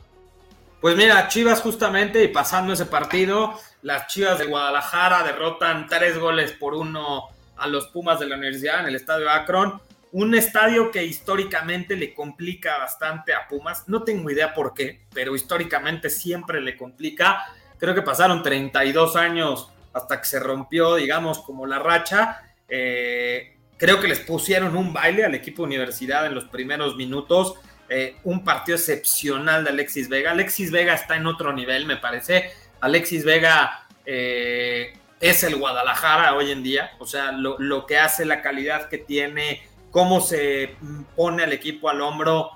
Pues 0.84 0.96
mira, 0.96 1.28
Chivas 1.28 1.62
justamente, 1.62 2.22
y 2.22 2.28
pasando 2.28 2.74
ese 2.74 2.84
partido, 2.84 3.58
las 3.80 4.06
Chivas 4.06 4.38
de 4.38 4.44
Guadalajara 4.44 5.22
derrotan 5.22 5.86
tres 5.86 6.18
goles 6.18 6.52
por 6.52 6.74
uno 6.74 7.28
a 7.56 7.66
los 7.68 7.86
Pumas 7.86 8.20
de 8.20 8.26
la 8.26 8.36
Universidad 8.36 8.80
en 8.80 8.88
el 8.88 8.94
Estadio 8.94 9.30
Akron. 9.30 9.80
Un 10.12 10.34
estadio 10.34 10.90
que 10.90 11.02
históricamente 11.02 11.96
le 11.96 12.12
complica 12.12 12.76
bastante 12.76 13.32
a 13.32 13.48
Pumas. 13.48 13.88
No 13.88 14.02
tengo 14.02 14.30
idea 14.30 14.52
por 14.52 14.74
qué, 14.74 15.06
pero 15.14 15.34
históricamente 15.34 16.10
siempre 16.10 16.60
le 16.60 16.76
complica. 16.76 17.46
Creo 17.78 17.94
que 17.94 18.02
pasaron 18.02 18.42
32 18.42 19.16
años 19.16 19.70
hasta 19.94 20.20
que 20.20 20.26
se 20.26 20.38
rompió, 20.38 20.96
digamos, 20.96 21.38
como 21.38 21.64
la 21.64 21.78
racha. 21.78 22.42
Eh, 22.68 23.56
creo 23.78 24.00
que 24.00 24.08
les 24.08 24.20
pusieron 24.20 24.76
un 24.76 24.92
baile 24.92 25.24
al 25.24 25.34
equipo 25.34 25.62
Universidad 25.62 26.26
en 26.26 26.34
los 26.34 26.44
primeros 26.44 26.94
minutos. 26.94 27.54
Eh, 27.88 28.16
un 28.24 28.44
partido 28.44 28.76
excepcional 28.76 29.64
de 29.64 29.70
Alexis 29.70 30.08
Vega. 30.08 30.30
Alexis 30.30 30.70
Vega 30.70 30.94
está 30.94 31.16
en 31.16 31.26
otro 31.26 31.52
nivel, 31.52 31.86
me 31.86 31.96
parece. 31.96 32.52
Alexis 32.80 33.24
Vega 33.24 33.86
eh, 34.06 34.96
es 35.20 35.42
el 35.44 35.56
Guadalajara 35.56 36.34
hoy 36.34 36.50
en 36.50 36.62
día. 36.62 36.92
O 36.98 37.06
sea, 37.06 37.32
lo, 37.32 37.56
lo, 37.58 37.86
que 37.86 37.98
hace, 37.98 38.24
la 38.24 38.42
calidad 38.42 38.88
que 38.88 38.98
tiene, 38.98 39.68
cómo 39.90 40.20
se 40.20 40.76
pone 41.14 41.44
al 41.44 41.52
equipo 41.52 41.88
al 41.88 42.00
hombro. 42.00 42.50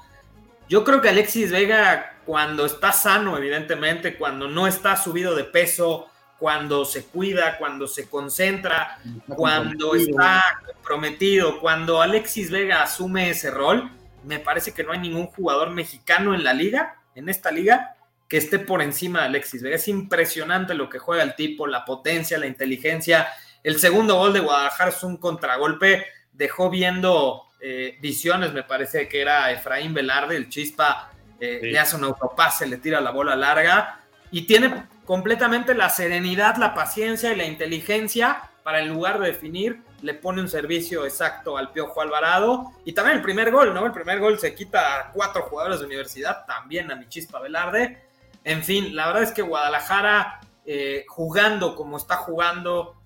Yo 0.69 0.85
creo 0.85 1.01
que 1.01 1.09
Alexis 1.09 1.51
Vega, 1.51 2.17
cuando 2.27 2.67
está 2.67 2.93
sano, 2.93 3.37
evidentemente, 3.37 4.17
cuando 4.17 4.49
no 4.49 4.67
está 4.67 4.97
subido 4.97 5.35
de 5.35 5.45
peso, 5.45 6.09
cuando 6.39 6.85
se 6.85 7.05
cuida, 7.05 7.59
cuando 7.59 7.89
se 7.89 8.09
concentra, 8.09 8.99
está 9.05 9.35
cuando 9.35 9.95
está 9.95 10.61
comprometido, 10.65 11.61
cuando 11.61 12.01
Alexis 12.01 12.51
Vega 12.51 12.83
asume 12.83 13.31
ese 13.31 13.51
rol, 13.51 13.91
me 14.29 14.39
parece 14.39 14.73
que 14.75 14.85
no 14.85 14.93
hay 14.93 14.99
ningún 14.99 15.27
jugador 15.27 15.71
mexicano 15.71 16.35
en 16.35 16.45
la 16.45 16.53
liga, 16.53 16.97
en 17.15 17.31
esta 17.31 17.51
liga, 17.51 17.97
que 18.29 18.37
esté 18.37 18.59
por 18.59 18.83
encima 18.83 19.21
de 19.21 19.27
Alexis 19.27 19.63
Vega. 19.63 19.77
Es 19.77 19.89
impresionante 19.89 20.75
lo 20.75 20.91
que 20.91 20.99
juega 20.99 21.23
el 21.23 21.35
tipo, 21.35 21.67
la 21.67 21.87
potencia, 21.87 22.37
la 22.37 22.47
inteligencia. 22.47 23.27
El 23.65 23.79
segundo 23.79 24.17
gol 24.17 24.35
de 24.35 24.41
Guadalajara 24.41 24.91
es 24.91 25.03
un 25.03 25.17
contragolpe, 25.17 26.05
dejó 26.31 26.69
viendo 26.69 27.45
eh, 27.61 27.97
visiones, 28.03 28.53
me 28.53 28.65
parece 28.65 29.09
que 29.09 29.23
era 29.23 29.51
Efraín 29.51 29.95
Velarde, 29.95 30.37
el 30.37 30.51
chispa, 30.51 31.11
eh, 31.41 31.61
sí. 31.63 31.71
le 31.71 31.79
hace 31.79 31.97
un 31.97 32.05
autopase, 32.05 32.67
le 32.67 32.77
tira 32.77 33.01
la 33.01 33.11
bola 33.11 33.35
larga 33.35 34.01
y 34.31 34.43
tiene 34.43 34.85
completamente 35.07 35.73
la 35.73 35.89
serenidad, 35.89 36.57
la 36.59 36.75
paciencia 36.75 37.33
y 37.33 37.37
la 37.37 37.47
inteligencia 37.47 38.43
para 38.69 38.83
en 38.83 38.91
lugar 38.91 39.19
de 39.19 39.29
definir, 39.29 39.81
le 40.03 40.13
pone 40.13 40.43
un 40.43 40.49
servicio 40.51 41.07
exacto 41.07 41.57
al 41.57 41.73
Piojo 41.73 42.03
Alvarado. 42.03 42.71
Y 42.85 42.93
también 42.93 43.17
el 43.17 43.23
primer 43.23 43.51
gol, 43.51 43.73
¿no? 43.73 43.87
El 43.87 43.93
primer 43.93 44.21
gol 44.21 44.39
se 44.39 44.55
quita 44.55 44.99
a 44.99 45.11
cuatro 45.11 45.45
jugadores 45.45 45.81
de 45.81 45.87
universidad, 45.87 46.45
también 46.45 46.91
a 46.91 46.97
mi 46.97 47.09
chispa 47.09 47.41
Velarde. 47.41 47.99
En 48.45 48.63
fin, 48.63 48.95
la 48.95 49.07
verdad 49.07 49.23
es 49.23 49.33
que 49.33 49.41
Guadalajara, 49.41 50.41
eh, 50.67 51.07
jugando 51.09 51.75
como 51.75 51.97
está 51.97 52.17
jugando, 52.17 53.01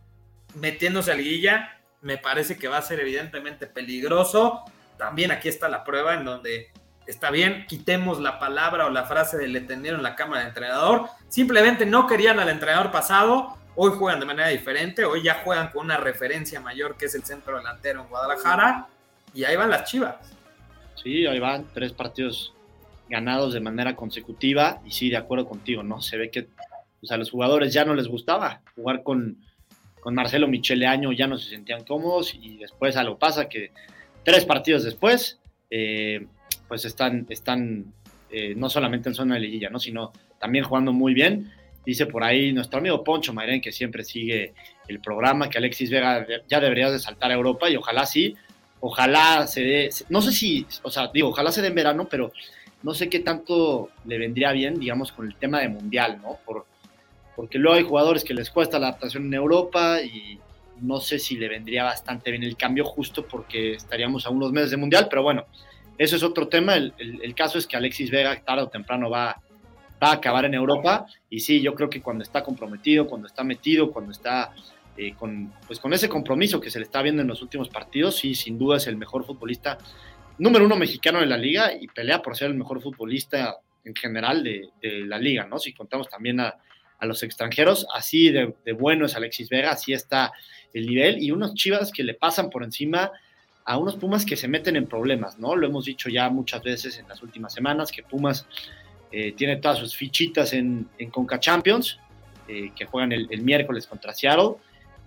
metiéndose 0.57 1.13
a 1.13 1.15
liguilla, 1.15 1.79
me 2.01 2.19
parece 2.19 2.59
que 2.59 2.67
va 2.67 2.79
a 2.79 2.83
ser 2.83 2.99
evidentemente 2.99 3.69
peligroso. 3.69 4.65
También 4.99 5.31
aquí 5.31 5.49
está 5.49 5.69
la 5.69 5.85
prueba 5.85 6.15
en 6.15 6.25
donde 6.25 6.73
está 7.07 7.31
bien, 7.31 7.67
quitemos 7.69 8.19
la 8.19 8.41
palabra 8.41 8.87
o 8.87 8.91
la 8.91 9.05
frase 9.05 9.39
de 9.39 9.47
le 9.47 9.61
tendieron 9.61 10.03
la 10.03 10.17
cámara 10.17 10.43
de 10.43 10.49
entrenador. 10.49 11.05
Simplemente 11.29 11.87
no 11.87 12.09
querían 12.09 12.41
al 12.41 12.49
entrenador 12.49 12.91
pasado. 12.91 13.62
Hoy 13.75 13.93
juegan 13.97 14.21
de 14.21 14.27
manera 14.27 14.49
diferente. 14.49 15.05
Hoy 15.05 15.23
ya 15.23 15.43
juegan 15.45 15.71
con 15.71 15.87
una 15.87 15.97
referencia 15.97 16.61
mayor 16.61 16.97
que 16.97 17.07
es 17.07 17.15
el 17.15 17.25
centro 17.25 17.57
delantero 17.57 18.03
en 18.03 18.09
Guadalajara. 18.09 18.87
Y 19.35 19.45
ahí 19.45 19.57
van 19.57 19.71
las 19.71 19.91
chivas. 19.91 20.17
Sí, 21.03 21.27
ahí 21.27 21.39
van 21.39 21.67
tres 21.73 21.93
partidos 21.93 22.53
ganados 23.09 23.55
de 23.55 23.61
manera 23.61 23.97
consecutiva. 23.97 24.81
Y 24.85 24.91
sí, 24.91 25.09
de 25.09 25.17
acuerdo 25.17 25.49
contigo, 25.49 25.83
¿no? 25.83 26.03
Se 26.03 26.19
ve 26.19 26.31
que 26.31 26.49
pues, 27.01 27.11
a 27.11 27.17
los 27.17 27.31
jugadores 27.31 27.73
ya 27.73 27.85
no 27.85 27.95
les 27.95 28.09
gustaba 28.09 28.61
jugar 28.77 29.03
con, 29.03 29.39
con 30.01 30.15
Marcelo 30.15 30.49
Michele 30.49 30.87
Año, 30.87 31.13
ya 31.13 31.27
no 31.27 31.39
se 31.39 31.49
sentían 31.49 31.85
cómodos. 31.85 32.35
Y 32.35 32.59
después 32.59 32.97
algo 32.97 33.19
pasa 33.19 33.49
que 33.49 33.73
tres 34.23 34.45
partidos 34.45 34.85
después. 34.85 35.39
Eh, 35.71 36.27
pues 36.69 36.85
están, 36.85 37.27
están 37.31 37.93
eh, 38.31 38.55
no 38.57 38.71
solamente 38.71 39.09
en 39.09 39.15
zona 39.15 39.35
de 39.35 39.41
liguilla, 39.41 39.69
¿no? 39.69 39.79
sino 39.79 40.13
también 40.39 40.65
jugando 40.65 40.93
muy 40.93 41.13
bien. 41.13 41.53
Dice 41.85 42.07
por 42.07 42.23
ahí 42.23 42.53
nuestro 42.53 42.79
amigo 42.79 43.03
Poncho 43.03 43.33
Mairén, 43.33 43.61
que 43.61 43.73
siempre 43.73 44.05
sigue 44.05 44.55
el 44.87 45.01
programa, 45.01 45.51
que 45.51 45.59
Alexis 45.59 45.91
Vega 45.91 46.27
ya 46.49 46.61
debería 46.61 46.91
de 46.91 46.99
saltar 46.99 47.31
a 47.31 47.35
Europa 47.35 47.69
y 47.69 47.77
ojalá 47.77 48.07
sí, 48.07 48.37
ojalá 48.81 49.47
se 49.47 49.63
dé, 49.63 49.91
no 50.09 50.23
sé 50.23 50.33
si, 50.33 50.67
o 50.83 50.91
sea, 50.91 51.09
digo, 51.13 51.29
ojalá 51.29 51.51
se 51.51 51.63
dé 51.63 51.69
en 51.69 51.75
verano, 51.75 52.07
pero 52.09 52.33
no 52.83 52.95
sé 52.95 53.09
qué 53.09 53.21
tanto 53.21 53.91
le 54.05 54.19
vendría 54.19 54.53
bien, 54.53 54.79
digamos, 54.79 55.13
con 55.13 55.27
el 55.27 55.35
tema 55.37 55.61
de 55.61 55.69
Mundial, 55.69 56.21
¿no? 56.23 56.39
Por, 56.45 56.67
porque 57.35 57.59
luego 57.59 57.77
hay 57.77 57.85
jugadores 57.85 58.25
que 58.25 58.35
les 58.35 58.51
cuesta 58.51 58.79
la 58.79 58.89
adaptación 58.89 59.27
en 59.27 59.35
Europa 59.35 60.03
y 60.03 60.39
no 60.81 61.01
sé 61.01 61.19
si 61.19 61.37
le 61.37 61.49
vendría 61.49 61.85
bastante 61.85 62.31
bien 62.31 62.43
el 62.43 62.57
cambio 62.57 62.85
justo 62.85 63.27
porque 63.27 63.75
estaríamos 63.75 64.27
a 64.27 64.31
unos 64.31 64.53
meses 64.53 64.71
de 64.73 64.77
Mundial, 64.77 65.07
pero 65.09 65.23
bueno, 65.23 65.47
eso 65.99 66.17
es 66.17 66.23
otro 66.23 66.49
tema. 66.49 66.75
El, 66.75 66.93
el, 66.99 67.21
el, 67.23 67.35
caso 67.35 67.59
es 67.59 67.67
que 67.67 67.77
Alexis 67.77 68.11
Vega 68.11 68.41
tarde 68.45 68.63
o 68.63 68.69
temprano 68.69 69.09
va, 69.09 69.41
va, 70.03 70.11
a 70.11 70.15
acabar 70.15 70.45
en 70.45 70.55
Europa. 70.55 71.07
Y 71.31 71.41
sí, 71.41 71.61
yo 71.61 71.75
creo 71.75 71.89
que 71.89 72.03
cuando 72.03 72.23
está 72.23 72.43
comprometido, 72.43 73.07
cuando 73.07 73.27
está 73.27 73.45
metido, 73.45 73.91
cuando 73.93 74.13
está 74.13 74.53
eh, 74.97 75.15
con, 75.15 75.53
pues 75.67 75.79
con 75.79 75.93
ese 75.95 76.09
compromiso 76.09 76.61
que 76.61 76.71
se 76.71 76.79
le 76.79 76.85
está 76.85 77.01
viendo 77.01 77.23
en 77.23 77.29
los 77.29 77.41
últimos 77.41 77.69
partidos, 77.69 78.17
sí, 78.17 78.35
sin 78.35 78.59
duda 78.59 78.77
es 78.77 78.87
el 78.87 78.97
mejor 78.97 79.25
futbolista. 79.25 79.79
número 80.39 80.67
uno 80.67 80.77
mexicano 80.77 81.21
de 81.21 81.27
la 81.27 81.39
liga 81.39 81.73
y 81.73 81.89
pelea 81.89 82.21
por 82.21 82.37
ser 82.37 82.51
el 82.51 82.57
mejor 82.57 82.83
futbolista 82.83 83.57
en 83.85 83.95
general 83.95 84.45
de, 84.45 84.71
la 84.83 85.19
liga, 85.19 85.47
¿no? 85.47 85.59
Si 85.59 85.73
contamos 85.73 86.09
también 86.09 86.41
a, 86.41 86.57
los 87.01 87.25
extranjeros, 87.25 87.85
así 87.93 88.31
de, 88.31 88.55
bueno 88.79 89.07
es 89.07 89.17
Alexis 89.17 89.49
Vega, 89.49 89.73
así 89.73 89.93
está 89.93 90.33
el 90.73 90.87
nivel, 90.87 91.21
y 91.21 91.33
unos 91.33 91.53
chivas 91.55 91.91
que 91.91 92.05
le 92.05 92.15
pasan 92.15 92.49
por 92.49 92.63
encima 92.63 93.11
a 93.65 93.77
unos 93.77 93.97
Pumas 93.97 94.25
que 94.25 94.37
se 94.37 94.47
meten 94.47 94.77
en 94.77 94.87
problemas, 94.87 95.37
¿no? 95.37 95.57
Lo 95.57 95.67
hemos 95.67 95.85
dicho 95.85 96.09
ya 96.09 96.31
muchas 96.31 96.63
veces 96.63 97.01
en 97.01 97.09
las 97.09 97.21
últimas 97.21 97.53
semanas, 97.53 97.91
que 97.91 98.05
Pumas 98.05 98.47
eh, 99.13 99.33
tiene 99.33 99.57
todas 99.57 99.79
sus 99.79 99.95
fichitas 99.95 100.55
en, 100.55 100.89
en 100.99 101.11
Conca 101.11 101.39
Champions, 101.39 101.99
eh, 102.49 102.73
que 102.75 102.87
juegan 102.87 103.13
el, 103.13 103.43
miércoles 103.43 103.87
contra 103.87 104.15
Seattle. 104.15 104.55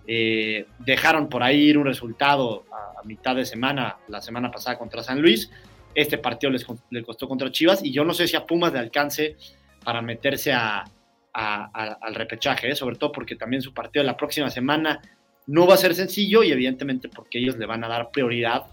Eh, 0.06 0.66
dejaron 0.78 1.28
por 1.28 1.42
ahí 1.42 1.60
ir 1.60 1.76
un 1.76 1.84
resultado 1.84 2.64
a, 2.72 3.02
mitad 3.04 3.36
de 3.36 3.44
semana, 3.44 3.96
la 4.08 4.20
semana 4.22 4.50
pasada 4.50 4.78
contra 4.78 5.02
San 5.02 5.20
Luis. 5.20 5.50
Este 5.94 6.18
partido 6.18 6.50
les, 6.50 6.64
costó 7.04 7.28
contra 7.28 7.50
Chivas 7.50 7.84
y 7.84 7.92
yo 7.92 8.04
no 8.04 8.14
sé 8.14 8.26
si 8.26 8.36
a 8.36 8.44
Pumas 8.44 8.72
le 8.72 8.78
alcance 8.78 9.36
para 9.84 10.02
meterse 10.02 10.52
al 10.52 12.14
repechaje, 12.14 12.74
sobre 12.74 12.96
todo 12.96 13.12
porque 13.12 13.36
también 13.36 13.62
su 13.62 13.72
partido 13.72 14.02
de 14.02 14.08
la 14.08 14.16
próxima 14.16 14.50
semana 14.50 15.00
no 15.46 15.66
va 15.66 15.74
a 15.74 15.78
ser 15.78 15.94
sencillo 15.94 16.42
y 16.42 16.50
evidentemente 16.50 17.08
porque 17.08 17.38
ellos 17.38 17.56
le 17.56 17.66
van 17.66 17.84
a 17.84 17.88
dar 17.88 18.10
prioridad 18.10 18.64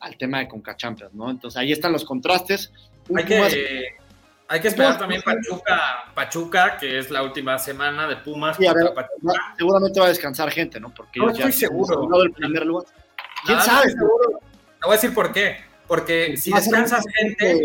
al 0.00 0.16
tema 0.16 0.40
de 0.40 0.48
Conca 0.48 0.76
Champions, 0.76 1.14
¿no? 1.14 1.30
Entonces 1.30 1.58
ahí 1.58 1.72
están 1.72 1.92
los 1.92 2.04
contrastes. 2.04 2.72
Hay 3.14 3.24
que, 3.24 3.96
hay 4.50 4.60
que 4.60 4.68
esperar 4.68 4.98
también 4.98 5.20
Pachuca, 5.20 6.10
Pachuca, 6.14 6.78
que 6.78 6.98
es 6.98 7.10
la 7.10 7.22
última 7.22 7.58
semana 7.58 8.08
de 8.08 8.16
Pumas. 8.16 8.56
seguramente 9.56 10.00
va 10.00 10.06
a 10.06 10.08
descansar 10.08 10.50
gente, 10.50 10.80
¿no? 10.80 10.92
Porque 10.92 11.20
no 11.20 11.30
estoy 11.30 11.52
seguro. 11.52 12.22
El 12.22 12.32
primer 12.32 12.64
lugar. 12.64 12.86
¿Quién 13.44 13.60
sabe? 13.60 13.90
Seguro. 13.90 14.40
Te 14.80 14.86
voy 14.86 14.92
a 14.92 14.94
decir 14.94 15.12
por 15.12 15.32
qué. 15.32 15.58
Porque 15.86 16.36
si 16.38 16.50
descansas 16.50 17.04
gente, 17.14 17.60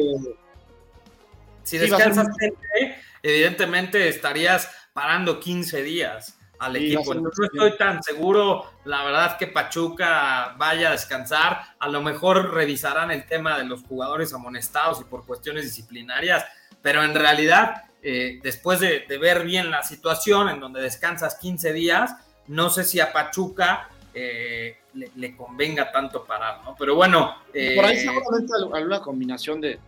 si 1.63 1.77
descansas 1.77 2.27
gente, 2.37 2.95
evidentemente 3.21 4.09
estarías 4.09 4.69
parando 4.93 5.39
15 5.39 5.83
días 5.83 6.37
al 6.59 6.75
equipo. 6.75 7.13
Entonces 7.13 7.49
no 7.53 7.65
estoy 7.65 7.77
tan 7.77 8.03
seguro, 8.03 8.65
la 8.85 9.03
verdad, 9.03 9.37
que 9.37 9.47
Pachuca 9.47 10.55
vaya 10.57 10.89
a 10.89 10.91
descansar. 10.91 11.61
A 11.79 11.87
lo 11.89 12.01
mejor 12.01 12.53
revisarán 12.53 13.11
el 13.11 13.25
tema 13.25 13.57
de 13.57 13.65
los 13.65 13.83
jugadores 13.83 14.33
amonestados 14.33 15.01
y 15.01 15.03
por 15.05 15.25
cuestiones 15.25 15.63
disciplinarias 15.63 16.45
pero 16.83 17.03
en 17.03 17.15
realidad, 17.15 17.85
eh, 18.03 18.39
después 18.43 18.79
de, 18.79 19.05
ver 19.19 19.43
bien 19.43 19.71
la 19.71 19.81
situación 19.81 20.49
en 20.49 20.59
donde 20.59 20.81
descansas 20.81 21.35
15 21.35 21.73
días, 21.73 22.15
no 22.47 22.69
sé 22.69 22.83
si 22.83 22.99
a 22.99 23.11
Pachuca 23.11 23.89
eh, 24.13 24.77
le, 24.93 25.35
convenga 25.35 25.91
tanto 25.91 26.25
parar, 26.25 26.59
¿no? 26.63 26.75
Pero 26.77 26.93
bueno. 26.93 27.37
Eh, 27.53 27.73
Por 27.75 27.85
ahí 27.85 27.97
seguramente 27.97 28.53
alguna 28.73 28.99
combinación 28.99 29.61
de, 29.61 29.79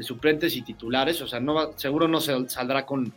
suplentes 0.00 0.56
y 0.56 0.62
titulares, 0.62 1.20
o 1.22 1.26
sea, 1.26 1.38
no 1.40 1.76
seguro 1.76 2.08
no 2.08 2.20
se 2.20 2.48
saldrá 2.48 2.86
con, 2.86 3.12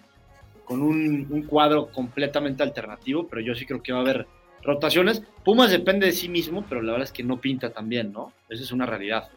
con 0.65 0.81
un, 0.81 1.27
un, 1.29 1.43
cuadro 1.43 1.91
completamente 1.91 2.63
alternativo, 2.63 3.27
pero 3.27 3.39
yo 3.39 3.53
sí 3.53 3.67
creo 3.67 3.83
que 3.83 3.93
va 3.93 3.99
a 3.99 4.01
haber 4.01 4.27
rotaciones. 4.63 5.21
Pumas 5.45 5.69
depende 5.69 6.07
de 6.07 6.11
sí 6.11 6.27
mismo, 6.27 6.65
pero 6.67 6.81
la 6.81 6.93
verdad 6.93 7.07
es 7.07 7.13
que 7.13 7.23
no 7.23 7.39
pinta 7.39 7.69
tan 7.69 7.87
bien, 7.87 8.11
¿no? 8.11 8.33
Esa 8.49 8.63
es 8.63 8.71
una 8.71 8.87
realidad. 8.87 9.29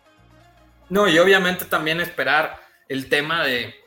No, 0.88 1.06
y 1.06 1.18
obviamente 1.18 1.66
también 1.66 2.00
esperar 2.00 2.56
el 2.88 3.08
tema 3.08 3.44
de 3.44 3.83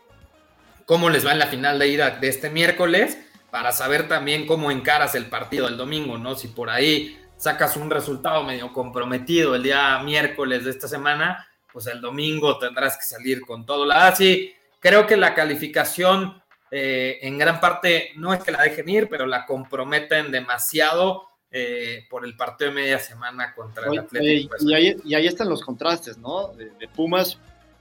cómo 0.87 1.09
les 1.09 1.27
va 1.27 1.33
en 1.33 1.39
la 1.39 1.47
final 1.47 1.77
de 1.77 1.89
ida 1.89 2.11
de 2.11 2.29
este 2.29 2.49
miércoles, 2.49 3.19
para 3.51 3.73
saber 3.73 4.07
también 4.07 4.47
cómo 4.47 4.71
encaras 4.71 5.15
el 5.15 5.25
partido 5.25 5.67
del 5.67 5.75
domingo, 5.75 6.17
¿no? 6.17 6.33
Si 6.35 6.47
por 6.47 6.69
ahí 6.69 7.19
sacas 7.35 7.75
un 7.75 7.89
resultado 7.89 8.43
medio 8.43 8.71
comprometido 8.71 9.53
el 9.53 9.63
día 9.63 9.99
miércoles 9.99 10.63
de 10.63 10.71
esta 10.71 10.87
semana, 10.87 11.45
pues 11.73 11.87
el 11.87 11.99
domingo 11.99 12.57
tendrás 12.57 12.95
que 12.95 13.03
salir 13.03 13.41
con 13.41 13.65
todo. 13.65 13.85
La 13.85 14.15
sí, 14.15 14.53
creo 14.79 15.05
que 15.05 15.17
la 15.17 15.35
calificación 15.35 16.41
eh, 16.71 17.19
en 17.21 17.37
gran 17.37 17.59
parte 17.59 18.11
no 18.15 18.33
es 18.33 18.41
que 18.41 18.53
la 18.53 18.63
dejen 18.63 18.87
ir, 18.87 19.09
pero 19.09 19.25
la 19.25 19.45
comprometen 19.45 20.31
demasiado 20.31 21.27
eh, 21.51 22.05
por 22.09 22.23
el 22.23 22.37
partido 22.37 22.69
de 22.69 22.75
media 22.75 22.99
semana 22.99 23.53
contra 23.53 23.91
el 23.91 23.99
Atlético. 23.99 24.55
y, 24.61 24.73
ahí, 25.15 25.27
están 25.27 25.49
los 25.49 25.61
contrastes, 25.61 26.17
¿no? 26.17 26.53
de 26.53 26.87
Pumas 26.87 27.37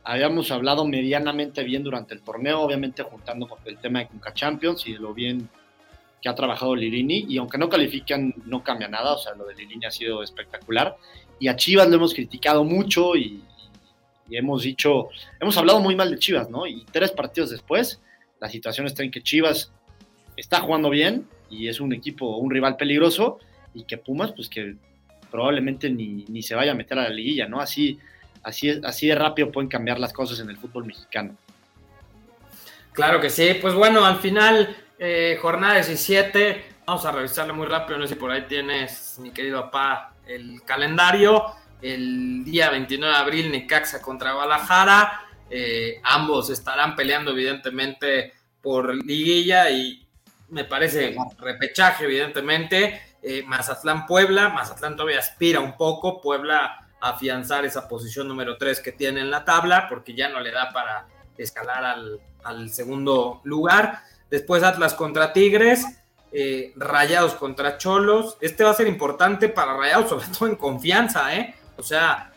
habíamos 0.06 0.52
hablado 0.52 0.86
medianamente 0.86 1.64
bien 1.64 1.82
durante 1.82 2.14
el 2.14 2.22
torneo, 2.22 2.60
obviamente 2.60 3.02
juntando 3.02 3.48
con 3.48 3.58
el 3.64 3.76
tema 3.78 3.98
de 3.98 4.06
Conca 4.06 4.32
Champions 4.32 4.86
y 4.86 4.92
de 4.92 5.00
lo 5.00 5.12
bien 5.12 5.48
que 6.22 6.28
ha 6.28 6.34
trabajado 6.34 6.76
Lilini, 6.76 7.26
y 7.28 7.38
aunque 7.38 7.58
no 7.58 7.68
califican, 7.68 8.32
no 8.46 8.62
cambia 8.62 8.86
nada, 8.86 9.14
o 9.14 9.18
sea, 9.18 9.34
lo 9.34 9.44
de 9.46 9.56
Lilini 9.56 9.84
ha 9.84 9.90
sido 9.90 10.22
espectacular, 10.22 10.96
y 11.40 11.48
a 11.48 11.56
Chivas 11.56 11.88
lo 11.88 11.96
hemos 11.96 12.14
criticado 12.14 12.62
mucho 12.62 13.16
y, 13.16 13.42
hemos 14.30 14.62
dicho, 14.62 15.08
hemos 15.40 15.56
hablado 15.56 15.80
muy 15.80 15.96
mal 15.96 16.10
de 16.10 16.18
Chivas, 16.18 16.48
¿no? 16.50 16.66
Y 16.68 16.84
tres 16.92 17.10
partidos 17.10 17.50
después, 17.50 18.00
la 18.40 18.48
situación 18.48 18.86
está 18.86 19.02
en 19.02 19.10
que 19.10 19.22
Chivas 19.22 19.72
está 20.36 20.60
jugando 20.60 20.88
bien 20.88 21.26
y 21.50 21.66
es 21.66 21.80
un 21.80 21.92
equipo, 21.92 22.36
un 22.36 22.50
rival 22.50 22.76
peligroso, 22.76 23.40
y 23.74 23.82
que 23.84 23.98
Pumas, 23.98 24.32
pues 24.32 24.48
que 24.48 24.76
probablemente 25.32 25.90
ni, 25.90 26.24
ni 26.28 26.42
se 26.42 26.54
vaya 26.54 26.72
a 26.72 26.74
meter 26.76 26.96
a 26.98 27.02
la 27.02 27.10
liguilla, 27.10 27.48
¿no? 27.48 27.60
Así, 27.60 27.98
Así, 28.46 28.80
así 28.84 29.08
de 29.08 29.16
rápido 29.16 29.50
pueden 29.50 29.68
cambiar 29.68 29.98
las 29.98 30.12
cosas 30.12 30.38
en 30.38 30.48
el 30.48 30.56
fútbol 30.56 30.84
mexicano. 30.84 31.34
Claro 32.92 33.20
que 33.20 33.28
sí, 33.28 33.58
pues 33.60 33.74
bueno, 33.74 34.04
al 34.04 34.20
final, 34.20 34.76
eh, 35.00 35.36
jornada 35.42 35.74
17, 35.74 36.64
vamos 36.86 37.04
a 37.04 37.10
revisarlo 37.10 37.54
muy 37.54 37.66
rápido, 37.66 37.98
no 37.98 38.06
sé 38.06 38.14
si 38.14 38.20
por 38.20 38.30
ahí 38.30 38.44
tienes, 38.48 39.18
mi 39.18 39.32
querido 39.32 39.62
papá, 39.62 40.14
el 40.28 40.62
calendario. 40.62 41.44
El 41.82 42.44
día 42.44 42.70
29 42.70 43.12
de 43.12 43.20
abril, 43.20 43.50
Necaxa 43.50 44.00
contra 44.00 44.34
Guadalajara. 44.34 45.22
Eh, 45.50 46.00
ambos 46.04 46.48
estarán 46.48 46.94
peleando, 46.94 47.32
evidentemente, 47.32 48.32
por 48.62 48.94
liguilla 48.94 49.70
y 49.70 50.06
me 50.50 50.62
parece 50.62 51.16
repechaje, 51.40 52.04
evidentemente. 52.04 53.16
Eh, 53.20 53.42
Mazatlán 53.44 54.06
Puebla, 54.06 54.50
Mazatlán 54.50 54.94
todavía 54.94 55.18
aspira 55.18 55.58
un 55.58 55.76
poco, 55.76 56.20
Puebla 56.20 56.85
afianzar 57.00 57.64
esa 57.64 57.88
posición 57.88 58.28
número 58.28 58.56
3 58.56 58.80
que 58.80 58.92
tiene 58.92 59.20
en 59.20 59.30
la 59.30 59.44
tabla, 59.44 59.86
porque 59.88 60.14
ya 60.14 60.28
no 60.28 60.40
le 60.40 60.50
da 60.50 60.70
para 60.72 61.06
escalar 61.36 61.84
al, 62.42 62.70
segundo 62.70 63.40
lugar. 63.44 64.02
Después 64.30 64.62
Atlas 64.62 64.94
contra 64.94 65.32
Tigres, 65.32 65.84
eh, 66.32 66.72
Rayados 66.76 67.34
contra 67.34 67.78
Cholos. 67.78 68.36
Este 68.40 68.64
va 68.64 68.70
a 68.70 68.74
ser 68.74 68.86
importante 68.86 69.48
para 69.48 69.76
Rayados, 69.76 70.08
sobre 70.10 70.26
todo 70.26 70.48
en 70.48 70.56
confianza, 70.56 71.34
¿eh? 71.34 71.54
O 71.76 71.82
sea, 71.82 72.32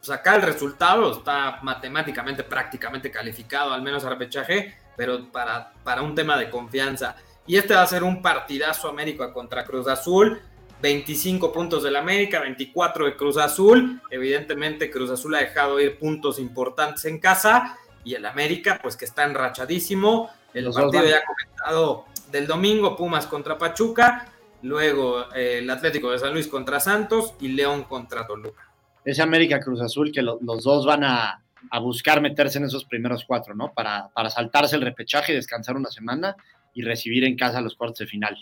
sacar 0.00 0.36
el 0.36 0.42
resultado 0.42 1.12
está 1.12 1.58
matemáticamente 1.62 2.42
prácticamente 2.44 3.10
calificado, 3.10 3.72
al 3.72 3.82
menos 3.82 4.04
a 4.04 4.08
repechaje, 4.08 4.76
pero 4.96 5.30
para, 5.30 5.72
para 5.84 6.02
un 6.02 6.14
tema 6.14 6.38
de 6.38 6.48
confianza. 6.48 7.16
Y 7.46 7.56
este 7.56 7.74
va 7.74 7.82
a 7.82 7.86
ser 7.86 8.04
un 8.04 8.22
partidazo 8.22 8.88
América 8.88 9.32
contra 9.32 9.64
Cruz 9.64 9.88
Azul. 9.88 10.40
25 10.80 11.52
puntos 11.52 11.82
del 11.82 11.96
América, 11.96 12.40
24 12.40 13.06
de 13.06 13.16
Cruz 13.16 13.36
Azul. 13.36 14.00
Evidentemente 14.10 14.90
Cruz 14.90 15.10
Azul 15.10 15.34
ha 15.34 15.40
dejado 15.40 15.80
ir 15.80 15.98
puntos 15.98 16.38
importantes 16.38 17.04
en 17.04 17.18
casa 17.18 17.76
y 18.04 18.14
el 18.14 18.24
América 18.24 18.78
pues 18.82 18.96
que 18.96 19.04
está 19.04 19.24
enrachadísimo. 19.24 20.30
El 20.54 20.70
partido 20.70 21.04
ya 21.04 21.22
comentado 21.24 22.06
del 22.30 22.46
domingo, 22.46 22.96
Pumas 22.96 23.26
contra 23.26 23.58
Pachuca, 23.58 24.26
luego 24.62 25.32
eh, 25.34 25.58
el 25.58 25.70
Atlético 25.70 26.10
de 26.10 26.18
San 26.18 26.32
Luis 26.32 26.48
contra 26.48 26.80
Santos 26.80 27.34
y 27.40 27.48
León 27.48 27.84
contra 27.84 28.26
Toluca. 28.26 28.72
Ese 29.04 29.22
América 29.22 29.60
Cruz 29.60 29.80
Azul 29.80 30.12
que 30.12 30.22
los 30.22 30.62
dos 30.62 30.86
van 30.86 31.04
a, 31.04 31.42
buscar 31.80 32.20
meterse 32.22 32.58
en 32.58 32.64
esos 32.64 32.84
primeros 32.86 33.24
cuatro, 33.26 33.54
¿no? 33.54 33.72
Para, 33.74 34.08
para 34.08 34.30
saltarse 34.30 34.76
el 34.76 34.82
repechaje, 34.82 35.34
descansar 35.34 35.76
una 35.76 35.90
semana 35.90 36.34
y 36.72 36.82
recibir 36.82 37.24
en 37.24 37.36
casa 37.36 37.60
los 37.60 37.74
cuartos 37.74 37.98
de 37.98 38.06
final. 38.06 38.36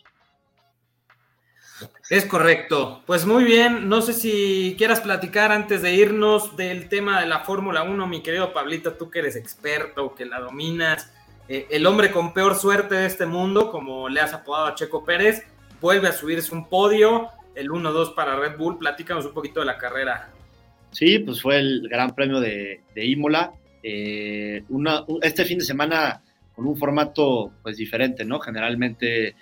Es 2.11 2.25
correcto. 2.25 3.03
Pues 3.07 3.27
muy 3.27 3.45
bien, 3.45 3.89
no 3.89 4.03
sé 4.03 4.13
si 4.13 4.75
quieras 4.79 5.01
platicar 5.01 5.53
antes 5.53 5.83
de 5.83 5.95
irnos 5.95 6.57
del 6.57 6.89
tema 6.89 7.21
de 7.21 7.27
la 7.27 7.41
Fórmula 7.41 7.83
1, 7.83 8.07
mi 8.07 8.23
querido 8.23 8.53
Pablito, 8.53 8.95
tú 8.95 9.11
que 9.11 9.21
eres 9.21 9.37
experto, 9.37 10.15
que 10.15 10.25
la 10.25 10.41
dominas, 10.41 11.13
eh, 11.49 11.67
el 11.71 11.87
hombre 11.87 12.11
con 12.11 12.35
peor 12.35 12.57
suerte 12.57 12.95
de 12.95 13.07
este 13.07 13.27
mundo, 13.27 13.71
como 13.71 14.09
le 14.09 14.21
has 14.21 14.33
apodado 14.33 14.67
a 14.67 14.75
Checo 14.75 15.05
Pérez, 15.05 15.45
vuelve 15.81 16.09
a 16.09 16.13
subirse 16.13 16.55
un 16.55 16.69
podio, 16.69 17.29
el 17.55 17.71
1-2 17.71 18.15
para 18.15 18.37
Red 18.37 18.57
Bull, 18.57 18.79
platícanos 18.79 19.27
un 19.27 19.35
poquito 19.35 19.61
de 19.61 19.67
la 19.67 19.79
carrera. 19.79 20.31
Sí, 20.91 21.19
pues 21.19 21.43
fue 21.43 21.59
el 21.59 21.89
Gran 21.89 22.15
Premio 22.15 22.41
de, 22.41 22.83
Imola, 22.97 23.53
eh, 23.83 24.63
este 25.23 25.45
fin 25.45 25.59
de 25.59 25.65
semana 25.65 26.23
con 26.55 26.67
un 26.67 26.77
formato 26.77 27.53
pues 27.63 27.77
diferente, 27.77 28.25
¿no? 28.25 28.41
Generalmente 28.41 29.37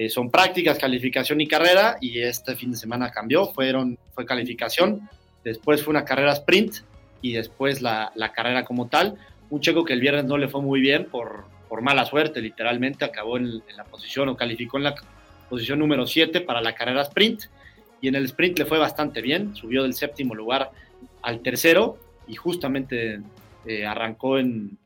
eh, 0.00 0.08
son 0.08 0.30
prácticas, 0.30 0.78
calificación 0.78 1.40
y 1.40 1.48
carrera, 1.48 1.98
y 2.00 2.20
este 2.20 2.54
fin 2.54 2.70
de 2.70 2.76
semana 2.76 3.10
cambió, 3.10 3.46
fueron, 3.46 3.98
fue 4.14 4.24
calificación, 4.24 5.10
después 5.42 5.82
fue 5.82 5.90
una 5.90 6.04
carrera 6.04 6.34
sprint 6.34 6.76
y 7.20 7.32
después 7.32 7.82
la, 7.82 8.12
carrera 8.32 8.64
como 8.64 8.86
tal. 8.86 9.16
Un 9.50 9.60
checo 9.60 9.84
que 9.84 9.94
el 9.94 10.00
viernes 10.00 10.24
no 10.24 10.38
le 10.38 10.46
fue 10.46 10.62
muy 10.62 10.80
bien 10.80 11.06
por, 11.06 11.46
por 11.68 11.82
mala 11.82 12.04
suerte, 12.04 12.40
literalmente, 12.40 13.04
acabó 13.04 13.38
en, 13.38 13.60
la 13.76 13.82
posición 13.90 14.28
o 14.28 14.36
calificó 14.36 14.76
en 14.76 14.84
la 14.84 14.94
posición 15.50 15.80
número 15.80 16.06
7 16.06 16.42
para 16.42 16.60
la 16.60 16.76
carrera 16.76 17.02
sprint, 17.02 17.46
y 18.00 18.06
en 18.06 18.14
el 18.14 18.26
sprint 18.26 18.56
le 18.56 18.66
fue 18.66 18.78
bastante 18.78 19.20
bien, 19.20 19.56
subió 19.56 19.82
del 19.82 19.94
séptimo 19.94 20.36
lugar 20.36 20.70
al 21.22 21.40
tercero, 21.40 21.98
y 22.28 22.36
justamente 22.36 23.20
eh, 23.66 23.84
arrancó 23.84 24.38
en, 24.38 24.78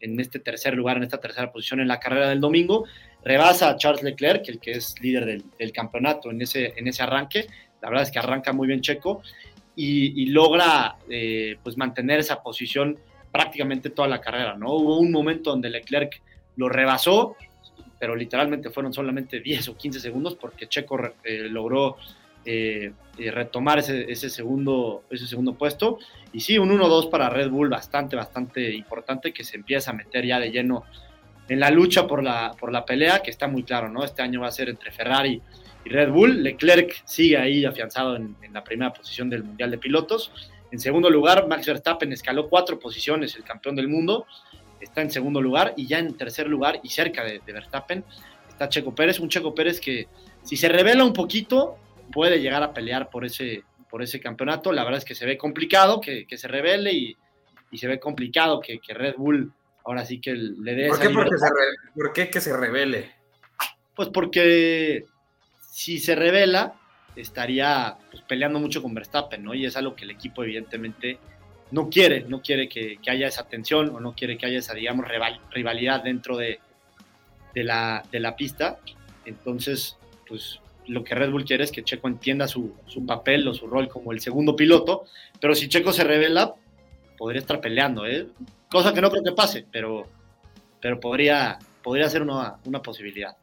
este 0.00 0.38
tercer 0.38 0.74
lugar, 0.74 0.96
en 0.96 1.02
esta 1.02 1.18
tercera 1.18 1.50
posición 1.50 1.80
en 1.80 1.88
la 1.88 1.98
carrera 1.98 2.28
del 2.28 2.40
domingo. 2.40 2.86
Rebasa 3.24 3.70
a 3.70 3.76
Charles 3.76 4.02
Leclerc, 4.02 4.48
el 4.48 4.58
que 4.58 4.72
es 4.72 4.94
líder 5.00 5.42
del, 5.58 5.72
campeonato 5.72 6.30
en 6.30 6.42
ese, 6.42 6.74
en 6.76 6.88
ese 6.88 7.02
arranque. 7.02 7.46
La 7.82 7.88
verdad 7.88 8.04
es 8.04 8.10
que 8.10 8.18
arranca 8.18 8.52
muy 8.52 8.66
bien 8.66 8.80
Checo 8.80 9.22
y, 9.76 10.26
logra 10.26 10.96
eh, 11.08 11.56
pues 11.62 11.76
mantener 11.76 12.20
esa 12.20 12.42
posición 12.42 12.98
prácticamente 13.32 13.90
toda 13.90 14.08
la 14.08 14.20
carrera. 14.20 14.56
¿no? 14.56 14.72
Hubo 14.74 14.98
un 14.98 15.12
momento 15.12 15.50
donde 15.50 15.70
Leclerc 15.70 16.20
lo 16.56 16.68
rebasó, 16.68 17.36
pero 17.98 18.16
literalmente 18.16 18.70
fueron 18.70 18.92
solamente 18.92 19.40
10 19.40 19.68
o 19.68 19.76
15 19.76 20.00
segundos 20.00 20.34
porque 20.34 20.68
Checo 20.68 20.98
eh, 21.24 21.48
logró 21.50 21.96
eh, 22.44 22.92
retomar 23.18 23.78
ese, 23.78 24.30
segundo, 24.30 25.04
ese 25.10 25.26
segundo 25.26 25.54
puesto. 25.54 25.98
Y 26.32 26.40
sí, 26.40 26.58
un 26.58 26.70
1-2 26.70 27.10
para 27.10 27.28
Red 27.28 27.50
Bull 27.50 27.68
bastante, 27.68 28.16
bastante 28.16 28.74
importante 28.74 29.32
que 29.32 29.44
se 29.44 29.56
empieza 29.56 29.90
a 29.90 29.94
meter 29.94 30.24
ya 30.24 30.40
de 30.40 30.50
lleno 30.50 30.84
en 31.50 31.58
la 31.58 31.68
lucha 31.68 32.06
por 32.06 32.22
la, 32.22 32.54
por 32.58 32.70
la 32.70 32.84
pelea, 32.84 33.22
que 33.22 33.30
está 33.32 33.48
muy 33.48 33.64
claro, 33.64 33.88
¿no? 33.88 34.04
Este 34.04 34.22
año 34.22 34.40
va 34.40 34.46
a 34.46 34.52
ser 34.52 34.68
entre 34.68 34.92
Ferrari 34.92 35.42
y 35.84 35.88
Red 35.88 36.10
Bull. 36.10 36.44
Leclerc 36.44 37.02
sigue 37.04 37.36
ahí 37.36 37.64
afianzado 37.64 38.14
en, 38.14 38.36
la 38.52 38.62
primera 38.62 38.92
posición 38.92 39.28
del 39.28 39.42
Mundial 39.42 39.72
de 39.72 39.78
Pilotos. 39.78 40.30
En 40.70 40.78
segundo 40.78 41.10
lugar, 41.10 41.48
Max 41.48 41.66
Verstappen 41.66 42.12
escaló 42.12 42.48
cuatro 42.48 42.78
posiciones, 42.78 43.34
el 43.34 43.42
campeón 43.42 43.74
del 43.74 43.88
mundo, 43.88 44.26
está 44.80 45.02
en 45.02 45.10
segundo 45.10 45.42
lugar 45.42 45.74
y 45.76 45.88
ya 45.88 45.98
en 45.98 46.16
tercer 46.16 46.46
lugar 46.46 46.78
y 46.84 46.90
cerca 46.90 47.24
de, 47.24 47.40
Verstappen 47.44 48.04
está 48.48 48.68
Checo 48.68 48.94
Pérez, 48.94 49.18
un 49.18 49.28
Checo 49.28 49.52
Pérez 49.52 49.80
que 49.80 50.06
si 50.44 50.56
se 50.56 50.68
revela 50.68 51.04
un 51.04 51.12
poquito 51.12 51.78
puede 52.12 52.40
llegar 52.40 52.62
a 52.62 52.72
pelear 52.72 53.10
por 53.10 53.24
ese, 53.24 53.64
por 53.90 54.02
ese 54.04 54.20
campeonato. 54.20 54.70
La 54.70 54.84
verdad 54.84 54.98
es 54.98 55.04
que 55.04 55.16
se 55.16 55.26
ve 55.26 55.36
complicado 55.36 56.00
que, 56.00 56.26
se 56.30 56.46
revele 56.46 56.92
y, 56.92 57.16
se 57.76 57.88
ve 57.88 57.98
complicado 57.98 58.60
que, 58.60 58.78
Red 58.94 59.16
Bull 59.16 59.52
ahora 59.84 60.04
sí 60.04 60.20
que 60.20 60.34
le 60.34 60.74
dé... 60.74 60.88
¿Por 60.88 61.00
qué, 61.00 61.10
¿Por 61.94 62.12
qué 62.12 62.30
que 62.30 62.40
se 62.40 62.56
revele? 62.56 63.12
Pues 63.94 64.08
porque 64.08 65.04
si 65.70 65.98
se 65.98 66.14
revela, 66.14 66.74
estaría 67.16 67.96
pues, 68.10 68.22
peleando 68.22 68.58
mucho 68.58 68.82
con 68.82 68.94
Verstappen, 68.94 69.42
¿no? 69.42 69.54
Y 69.54 69.66
es 69.66 69.76
algo 69.76 69.94
que 69.94 70.04
el 70.04 70.10
equipo 70.10 70.42
evidentemente 70.42 71.18
no 71.70 71.88
quiere, 71.88 72.22
no 72.22 72.42
quiere 72.42 72.68
que, 72.68 72.98
haya 73.08 73.28
esa 73.28 73.46
tensión 73.46 73.90
o 73.90 74.00
no 74.00 74.14
quiere 74.14 74.36
que 74.36 74.46
haya 74.46 74.58
esa, 74.58 74.74
digamos, 74.74 75.06
rivalidad 75.50 76.02
dentro 76.02 76.36
de, 76.36 76.60
de, 77.54 77.64
la, 77.64 78.04
de 78.10 78.20
la 78.20 78.36
pista. 78.36 78.78
Entonces, 79.24 79.96
pues 80.26 80.60
lo 80.86 81.04
que 81.04 81.14
Red 81.14 81.30
Bull 81.30 81.44
quiere 81.44 81.64
es 81.64 81.70
que 81.70 81.84
Checo 81.84 82.08
entienda 82.08 82.48
su, 82.48 82.74
su, 82.86 83.06
papel 83.06 83.46
o 83.46 83.54
su 83.54 83.66
rol 83.66 83.88
como 83.88 84.12
el 84.12 84.20
segundo 84.20 84.56
piloto, 84.56 85.04
pero 85.40 85.54
si 85.54 85.68
Checo 85.68 85.92
se 85.92 86.04
revela, 86.04 86.54
podría 87.16 87.40
estar 87.40 87.60
peleando, 87.60 88.06
¿eh? 88.06 88.26
Cosa 88.70 88.94
que 88.94 89.00
no 89.00 89.10
creo 89.10 89.24
que 89.24 89.32
pase, 89.32 89.66
pero, 89.70 90.06
pero 90.80 91.00
podría, 91.00 91.58
podría 91.82 92.08
ser 92.08 92.22
una, 92.22 92.56
una 92.64 92.80
posibilidad. 92.80 93.36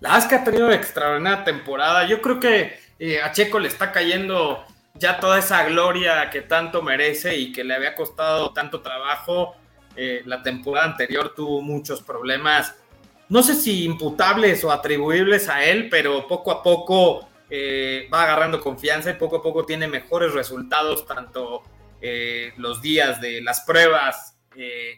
La 0.00 0.14
Asca 0.14 0.36
ha 0.36 0.44
tenido 0.44 0.70
extraordinaria 0.70 1.44
temporada. 1.44 2.06
Yo 2.06 2.22
creo 2.22 2.38
que 2.38 2.78
eh, 2.98 3.20
a 3.20 3.32
Checo 3.32 3.58
le 3.58 3.68
está 3.68 3.92
cayendo 3.92 4.64
ya 4.94 5.20
toda 5.20 5.38
esa 5.38 5.64
gloria 5.64 6.30
que 6.30 6.42
tanto 6.42 6.82
merece 6.82 7.36
y 7.36 7.52
que 7.52 7.64
le 7.64 7.74
había 7.74 7.94
costado 7.94 8.52
tanto 8.52 8.80
trabajo. 8.80 9.54
Eh, 9.96 10.22
la 10.24 10.42
temporada 10.42 10.86
anterior 10.86 11.34
tuvo 11.34 11.60
muchos 11.60 12.02
problemas, 12.02 12.76
no 13.28 13.42
sé 13.42 13.54
si 13.54 13.84
imputables 13.84 14.62
o 14.62 14.70
atribuibles 14.70 15.48
a 15.48 15.64
él, 15.64 15.88
pero 15.90 16.26
poco 16.28 16.52
a 16.52 16.62
poco 16.62 17.28
eh, 17.50 18.08
va 18.12 18.22
agarrando 18.22 18.60
confianza 18.60 19.10
y 19.10 19.14
poco 19.14 19.36
a 19.36 19.42
poco 19.42 19.66
tiene 19.66 19.88
mejores 19.88 20.32
resultados, 20.32 21.04
tanto 21.06 21.62
los 22.58 22.80
días 22.80 23.20
de 23.20 23.42
las 23.42 23.62
pruebas 23.62 24.37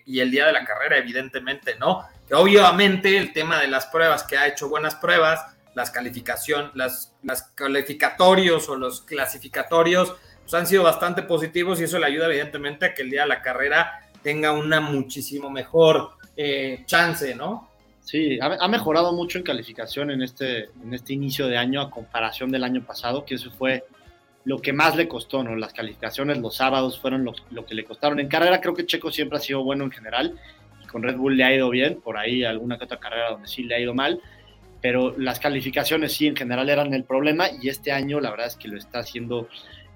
y 0.07 0.21
el 0.21 0.31
día 0.31 0.47
de 0.47 0.53
la 0.53 0.65
carrera, 0.65 0.97
evidentemente, 0.97 1.77
¿no? 1.79 2.07
Que 2.27 2.35
obviamente 2.35 3.17
el 3.19 3.33
tema 3.33 3.61
de 3.61 3.69
las 3.69 3.87
pruebas, 3.87 4.23
que 4.25 4.39
ha 4.39 4.47
hecho 4.47 4.69
buenas 4.69 4.95
pruebas, 4.95 5.41
las 5.75 5.91
calificación, 5.91 6.71
las, 6.75 7.15
las 7.23 7.43
calificatorios 7.55 8.69
o 8.69 8.77
los 8.77 9.03
clasificatorios 9.03 10.15
pues, 10.43 10.55
han 10.55 10.67
sido 10.67 10.83
bastante 10.83 11.23
positivos 11.23 11.81
y 11.81 11.85
eso 11.85 11.99
le 11.99 12.07
ayuda 12.07 12.27
evidentemente 12.27 12.87
a 12.87 12.95
que 12.95 13.03
el 13.03 13.11
día 13.11 13.23
de 13.23 13.29
la 13.29 13.43
carrera 13.43 14.09
tenga 14.23 14.53
una 14.53 14.81
muchísimo 14.81 15.51
mejor 15.51 16.11
eh, 16.37 16.83
chance, 16.87 17.35
¿no? 17.35 17.69
Sí, 18.03 18.39
ha, 18.41 18.67
mejorado 18.67 19.13
mucho 19.13 19.39
en 19.39 19.45
calificación 19.45 20.11
en 20.11 20.23
este, 20.23 20.71
en 20.83 20.95
este 20.95 21.13
inicio 21.13 21.47
de 21.47 21.57
año 21.57 21.81
a 21.81 21.91
comparación 21.91 22.51
del 22.51 22.65
año 22.65 22.83
pasado, 22.85 23.25
que 23.25 23.37
eso 23.37 23.51
fue 23.53 23.85
lo 24.45 24.61
que 24.61 24.73
más 24.73 24.97
le 24.97 25.07
costó, 25.09 25.43
¿no? 25.43 25.55
Las 25.57 25.73
calificaciones 25.73 26.39
los 26.39 26.57
sábados 26.57 26.99
fueron 26.99 27.25
lo, 27.25 27.67
que 27.67 27.75
le 27.75 27.85
costaron. 27.85 28.21
En 28.21 28.29
carrera 28.29 28.61
creo 28.61 28.75
que 28.75 28.87
Checo 28.87 29.11
siempre 29.11 29.39
ha 29.39 29.41
sido 29.41 29.63
bueno 29.63 29.85
en 29.85 29.91
general 29.91 30.39
y 30.83 30.87
con 30.87 31.03
Red 31.03 31.17
Bull 31.17 31.37
le 31.37 31.45
ha 31.45 31.55
ido 31.55 31.69
bien, 31.71 32.01
por 32.01 32.17
ahí 32.17 32.45
alguna 32.45 32.79
que 32.79 32.85
otra 32.85 32.99
carrera 32.99 33.31
donde 33.31 33.49
sí 33.49 33.65
le 33.65 33.75
ha 33.75 33.81
ido 33.81 33.95
mal, 33.95 34.21
pero 34.81 35.15
las 35.19 35.39
calificaciones 35.39 36.13
sí 36.15 36.27
en 36.27 36.37
general 36.37 36.71
eran 36.71 36.95
el 36.95 37.05
problema 37.05 37.49
y 37.61 37.69
este 37.69 37.93
año 37.93 38.21
la 38.21 38.31
verdad 38.31 38.47
es 38.47 38.57
que 38.57 38.69
lo 38.69 38.79
está 38.79 39.01
haciendo 39.01 39.49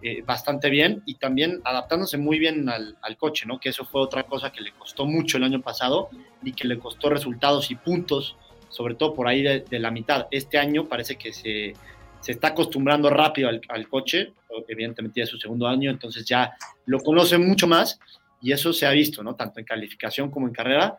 eh, 0.07 0.23
bastante 0.23 0.69
bien 0.69 1.03
y 1.07 1.15
también 1.15 1.63
adaptándose 1.65 2.19
muy 2.19 2.39
bien 2.39 2.69
al, 2.69 3.17
coche, 3.17 3.47
¿no? 3.47 3.59
Que 3.59 3.71
eso 3.71 3.87
fue 3.87 4.03
otra 4.03 4.25
cosa 4.25 4.53
que 4.53 4.61
le 4.61 4.73
costó 4.73 5.07
mucho 5.07 5.39
el 5.39 5.45
año 5.45 5.63
pasado 5.63 6.11
y 6.43 6.53
que 6.53 6.69
le 6.69 6.79
costó 6.79 7.09
resultados 7.09 7.71
y 7.71 7.77
puntos, 7.77 8.37
sobre 8.69 8.97
todo 8.97 9.15
por 9.15 9.29
ahí 9.29 9.41
de, 9.41 9.79
la 9.79 9.91
mitad. 9.91 10.27
Este 10.31 10.59
año 10.59 10.91
parece 10.91 11.17
que 11.17 11.33
se, 11.33 11.73
se 12.25 12.33
está 12.33 12.49
acostumbrando 12.49 13.11
rápido 13.11 13.49
al, 13.49 13.89
coche, 13.89 14.33
evidentemente 14.67 15.21
ya 15.21 15.25
es 15.25 15.31
su 15.31 15.39
segundo 15.39 15.67
año, 15.67 15.91
entonces 15.91 16.25
ya 16.25 16.55
lo 16.87 17.01
conoce 17.01 17.37
mucho 17.37 17.67
más 17.67 17.99
y 18.41 18.53
eso 18.53 18.73
se 18.73 18.87
ha 18.87 18.91
visto, 18.91 19.23
¿no? 19.23 19.35
Tanto 19.35 19.61
en 19.61 19.67
calificación 19.67 20.31
como 20.31 20.47
en 20.47 20.55
carrera 20.55 20.99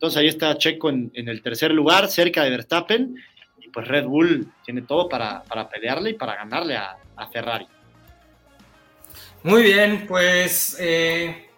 entonces 0.00 0.16
ahí 0.16 0.28
está 0.28 0.56
Checo 0.56 0.88
en, 0.88 1.12
el 1.14 1.42
tercer 1.42 1.72
lugar, 1.72 2.08
cerca 2.08 2.42
de 2.42 2.48
Verstappen, 2.48 3.22
y 3.60 3.68
pues 3.68 3.86
Red 3.86 4.06
Bull 4.06 4.50
tiene 4.64 4.80
todo 4.80 5.10
para, 5.10 5.44
pelearle 5.70 6.10
y 6.10 6.14
para 6.14 6.36
ganarle 6.36 6.74
a, 6.74 6.96
Ferrari. 7.30 7.68
Muy 9.42 9.62
bien, 9.62 10.06
pues 10.08 10.74
eh, 10.80 11.50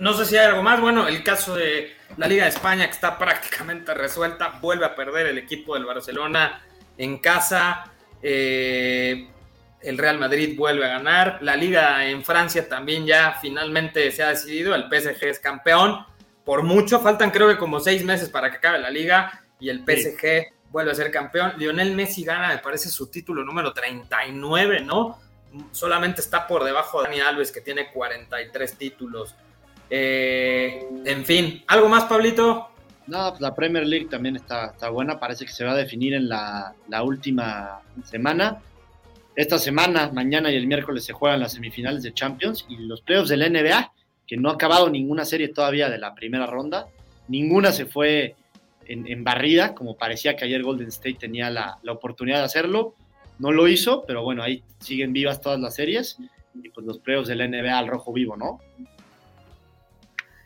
no 0.00 0.12
sé 0.12 0.24
si 0.24 0.36
hay 0.36 0.46
algo 0.46 0.64
más. 0.64 0.80
Bueno, 0.80 1.06
el 1.06 1.22
caso 1.22 1.54
de 1.54 1.92
la 2.16 2.26
Liga 2.26 2.42
de 2.42 2.50
España 2.50 2.84
que 2.86 2.94
está 2.94 3.16
prácticamente 3.18 3.94
resuelta, 3.94 4.58
vuelve 4.60 4.84
a 4.84 4.96
perder 4.96 5.28
el 5.28 5.38
equipo 5.38 5.74
del 5.74 5.84
Barcelona 5.84 6.60
en 6.96 7.18
casa. 7.18 7.92
Eh, 8.22 9.28
el 9.80 9.98
Real 9.98 10.18
Madrid 10.18 10.56
vuelve 10.56 10.84
a 10.84 10.88
ganar. 10.88 11.38
La 11.42 11.56
liga 11.56 12.06
en 12.06 12.24
Francia 12.24 12.68
también 12.68 13.06
ya 13.06 13.38
finalmente 13.40 14.10
se 14.10 14.22
ha 14.22 14.30
decidido. 14.30 14.74
El 14.74 14.84
PSG 14.84 15.24
es 15.24 15.38
campeón 15.38 16.04
por 16.48 16.62
mucho, 16.62 16.98
faltan 17.00 17.30
creo 17.30 17.46
que 17.46 17.58
como 17.58 17.78
seis 17.78 18.02
meses 18.06 18.30
para 18.30 18.50
que 18.50 18.56
acabe 18.56 18.78
la 18.78 18.88
liga 18.88 19.44
y 19.60 19.68
el 19.68 19.84
PSG 19.84 20.54
vuelve 20.70 20.90
a 20.90 20.94
ser 20.94 21.10
campeón. 21.10 21.52
Lionel 21.58 21.94
Messi 21.94 22.24
gana, 22.24 22.48
me 22.48 22.56
parece, 22.56 22.88
su 22.88 23.08
título 23.10 23.44
número 23.44 23.74
39, 23.74 24.80
¿no? 24.80 25.18
Solamente 25.72 26.22
está 26.22 26.46
por 26.46 26.64
debajo 26.64 27.02
de 27.02 27.08
Dani 27.08 27.20
Alves, 27.20 27.52
que 27.52 27.60
tiene 27.60 27.90
43 27.92 28.78
títulos. 28.78 29.34
Eh, 29.90 30.86
en 31.04 31.26
fin, 31.26 31.64
¿algo 31.66 31.90
más, 31.90 32.04
Pablito? 32.04 32.70
No, 33.08 33.30
pues 33.30 33.40
la 33.40 33.54
Premier 33.54 33.86
League 33.86 34.06
también 34.06 34.36
está, 34.36 34.66
está 34.66 34.90
buena, 34.90 35.18
parece 35.18 35.44
que 35.44 35.52
se 35.52 35.64
va 35.64 35.72
a 35.72 35.76
definir 35.76 36.14
en 36.14 36.28
la, 36.28 36.74
la 36.88 37.02
última 37.02 37.80
semana. 38.04 38.58
Esta 39.34 39.58
semana, 39.58 40.10
mañana 40.12 40.52
y 40.52 40.56
el 40.56 40.66
miércoles 40.66 41.04
se 41.04 41.12
juegan 41.12 41.40
las 41.40 41.52
semifinales 41.52 42.02
de 42.02 42.12
Champions 42.12 42.66
y 42.68 42.76
los 42.76 43.00
playoffs 43.00 43.30
del 43.30 43.50
NBA 43.52 43.92
que 44.28 44.36
no 44.36 44.50
ha 44.50 44.52
acabado 44.52 44.90
ninguna 44.90 45.24
serie 45.24 45.48
todavía 45.48 45.88
de 45.88 45.98
la 45.98 46.14
primera 46.14 46.46
ronda. 46.46 46.86
Ninguna 47.28 47.72
se 47.72 47.86
fue 47.86 48.36
en, 48.86 49.24
barrida, 49.24 49.74
como 49.74 49.96
parecía 49.96 50.36
que 50.36 50.44
ayer 50.44 50.62
Golden 50.62 50.88
State 50.88 51.16
tenía 51.18 51.50
la, 51.50 51.78
oportunidad 51.88 52.38
de 52.38 52.44
hacerlo. 52.44 52.94
No 53.38 53.52
lo 53.52 53.68
hizo, 53.68 54.04
pero 54.06 54.22
bueno, 54.22 54.42
ahí 54.42 54.62
siguen 54.80 55.12
vivas 55.12 55.40
todas 55.40 55.58
las 55.58 55.74
series 55.74 56.18
y 56.62 56.68
pues 56.68 56.86
los 56.86 56.98
playoffs 56.98 57.28
del 57.28 57.50
NBA 57.50 57.78
al 57.78 57.88
rojo 57.88 58.12
vivo, 58.12 58.36
¿no? 58.36 58.60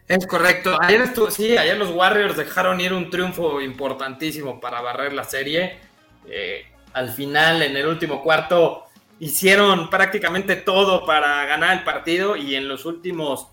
Es 0.08 0.26
correcto. 0.26 0.76
Ayer 0.80 1.02
estuvo, 1.02 1.30
sí, 1.30 1.56
ayer 1.56 1.76
los 1.76 1.90
Warriors 1.90 2.36
dejaron 2.36 2.80
ir 2.80 2.92
un 2.92 3.08
triunfo 3.08 3.60
importantísimo 3.60 4.60
para 4.60 4.80
barrer 4.80 5.12
la 5.12 5.24
serie. 5.24 5.78
Eh, 6.26 6.66
al 6.92 7.10
final, 7.10 7.62
en 7.62 7.76
el 7.76 7.86
último 7.86 8.22
cuarto, 8.22 8.84
hicieron 9.20 9.88
prácticamente 9.88 10.56
todo 10.56 11.06
para 11.06 11.46
ganar 11.46 11.78
el 11.78 11.84
partido 11.84 12.36
y 12.36 12.56
en 12.56 12.68
los 12.68 12.84
últimos 12.84 13.48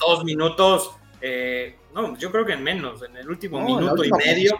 dos 0.00 0.24
minutos, 0.24 0.90
eh, 1.20 1.76
no, 1.94 2.18
yo 2.18 2.30
creo 2.30 2.44
que 2.44 2.52
en 2.52 2.62
menos, 2.62 3.02
en 3.02 3.16
el 3.16 3.28
último 3.28 3.60
minuto 3.60 4.04
y 4.04 4.10
medio. 4.10 4.56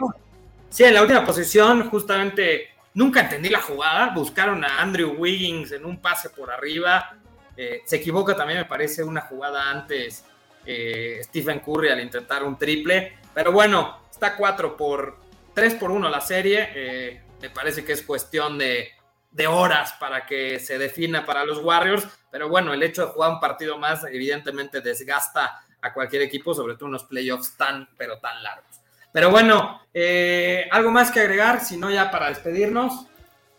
Sí, 0.70 0.84
en 0.84 0.94
la 0.94 1.02
última 1.02 1.24
posición, 1.24 1.90
justamente, 1.90 2.68
nunca 2.94 3.22
entendí 3.22 3.48
la 3.48 3.60
jugada, 3.60 4.14
buscaron 4.14 4.64
a 4.64 4.80
Andrew 4.80 5.14
Wiggins 5.18 5.72
en 5.72 5.84
un 5.84 5.98
pase 6.00 6.30
por 6.30 6.50
arriba, 6.50 7.16
eh, 7.56 7.82
se 7.84 7.96
equivoca 7.96 8.36
también, 8.36 8.60
me 8.60 8.64
parece, 8.64 9.02
una 9.02 9.22
jugada 9.22 9.70
antes 9.70 10.24
eh, 10.66 11.20
Stephen 11.24 11.60
Curry 11.60 11.90
al 11.90 12.00
intentar 12.00 12.42
un 12.44 12.56
triple, 12.56 13.18
pero 13.32 13.52
bueno, 13.52 14.00
está 14.10 14.36
4 14.36 14.76
por 14.76 15.18
3 15.54 15.74
por 15.74 15.90
1 15.90 16.08
la 16.08 16.20
serie, 16.20 17.22
me 17.40 17.50
parece 17.50 17.84
que 17.84 17.92
es 17.92 18.02
cuestión 18.02 18.58
de 18.58 18.90
de 19.34 19.48
horas 19.48 19.92
para 19.98 20.24
que 20.24 20.60
se 20.60 20.78
defina 20.78 21.26
para 21.26 21.44
los 21.44 21.58
Warriors, 21.58 22.06
pero 22.30 22.48
bueno, 22.48 22.72
el 22.72 22.82
hecho 22.82 23.04
de 23.04 23.12
jugar 23.12 23.32
un 23.32 23.40
partido 23.40 23.76
más 23.78 24.04
evidentemente 24.04 24.80
desgasta 24.80 25.60
a 25.82 25.92
cualquier 25.92 26.22
equipo, 26.22 26.54
sobre 26.54 26.76
todo 26.76 26.86
unos 26.88 27.04
playoffs 27.04 27.56
tan, 27.56 27.88
pero 27.98 28.18
tan 28.20 28.42
largos. 28.42 28.80
Pero 29.12 29.30
bueno, 29.30 29.82
eh, 29.92 30.68
algo 30.70 30.90
más 30.92 31.10
que 31.10 31.20
agregar, 31.20 31.60
si 31.60 31.76
no 31.76 31.90
ya 31.90 32.10
para 32.10 32.28
despedirnos. 32.28 33.06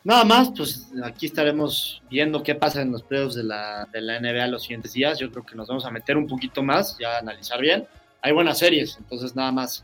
Nada 0.06 0.24
más, 0.24 0.52
pues 0.56 0.92
aquí 1.04 1.26
estaremos 1.26 2.04
viendo 2.12 2.44
qué 2.44 2.54
pasa 2.54 2.84
en 2.84 2.92
los 2.92 3.02
playoffs 3.02 3.34
de 3.34 3.44
la, 3.44 3.88
de 3.92 4.02
la 4.02 4.20
NBA 4.20 4.46
los 4.46 4.62
siguientes 4.62 4.94
días. 4.94 5.18
Yo 5.18 5.32
creo 5.32 5.44
que 5.44 5.56
nos 5.56 5.68
vamos 5.68 5.84
a 5.84 5.90
meter 5.90 6.16
un 6.16 6.28
poquito 6.28 6.62
más, 6.62 6.96
ya 7.00 7.16
a 7.16 7.18
analizar 7.18 7.60
bien. 7.60 7.88
Hay 8.22 8.32
buenas 8.32 8.60
series, 8.60 8.98
entonces 8.98 9.36
nada 9.36 9.52
más 9.52 9.84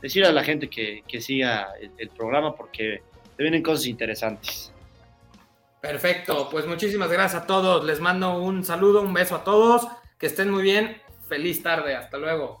decir 0.00 0.24
a 0.24 0.32
la 0.32 0.42
gente 0.42 0.68
que, 0.68 1.04
que 1.06 1.20
siga 1.20 1.68
el, 1.96 2.08
programa 2.08 2.56
porque 2.56 3.04
te 3.36 3.42
vienen 3.44 3.62
cosas 3.62 3.86
interesantes. 3.86 4.72
Perfecto, 5.80 6.48
pues 6.50 6.66
muchísimas 6.66 7.12
gracias 7.12 7.44
a 7.44 7.46
todos. 7.46 7.84
Les 7.84 8.00
mando 8.00 8.42
un 8.42 8.64
saludo, 8.64 9.00
un 9.02 9.14
beso 9.14 9.36
a 9.36 9.44
todos. 9.44 9.86
Que 10.18 10.26
estén 10.26 10.50
muy 10.50 10.64
bien. 10.64 11.00
Feliz 11.28 11.62
tarde. 11.62 11.94
Hasta 11.94 12.18
luego. 12.18 12.60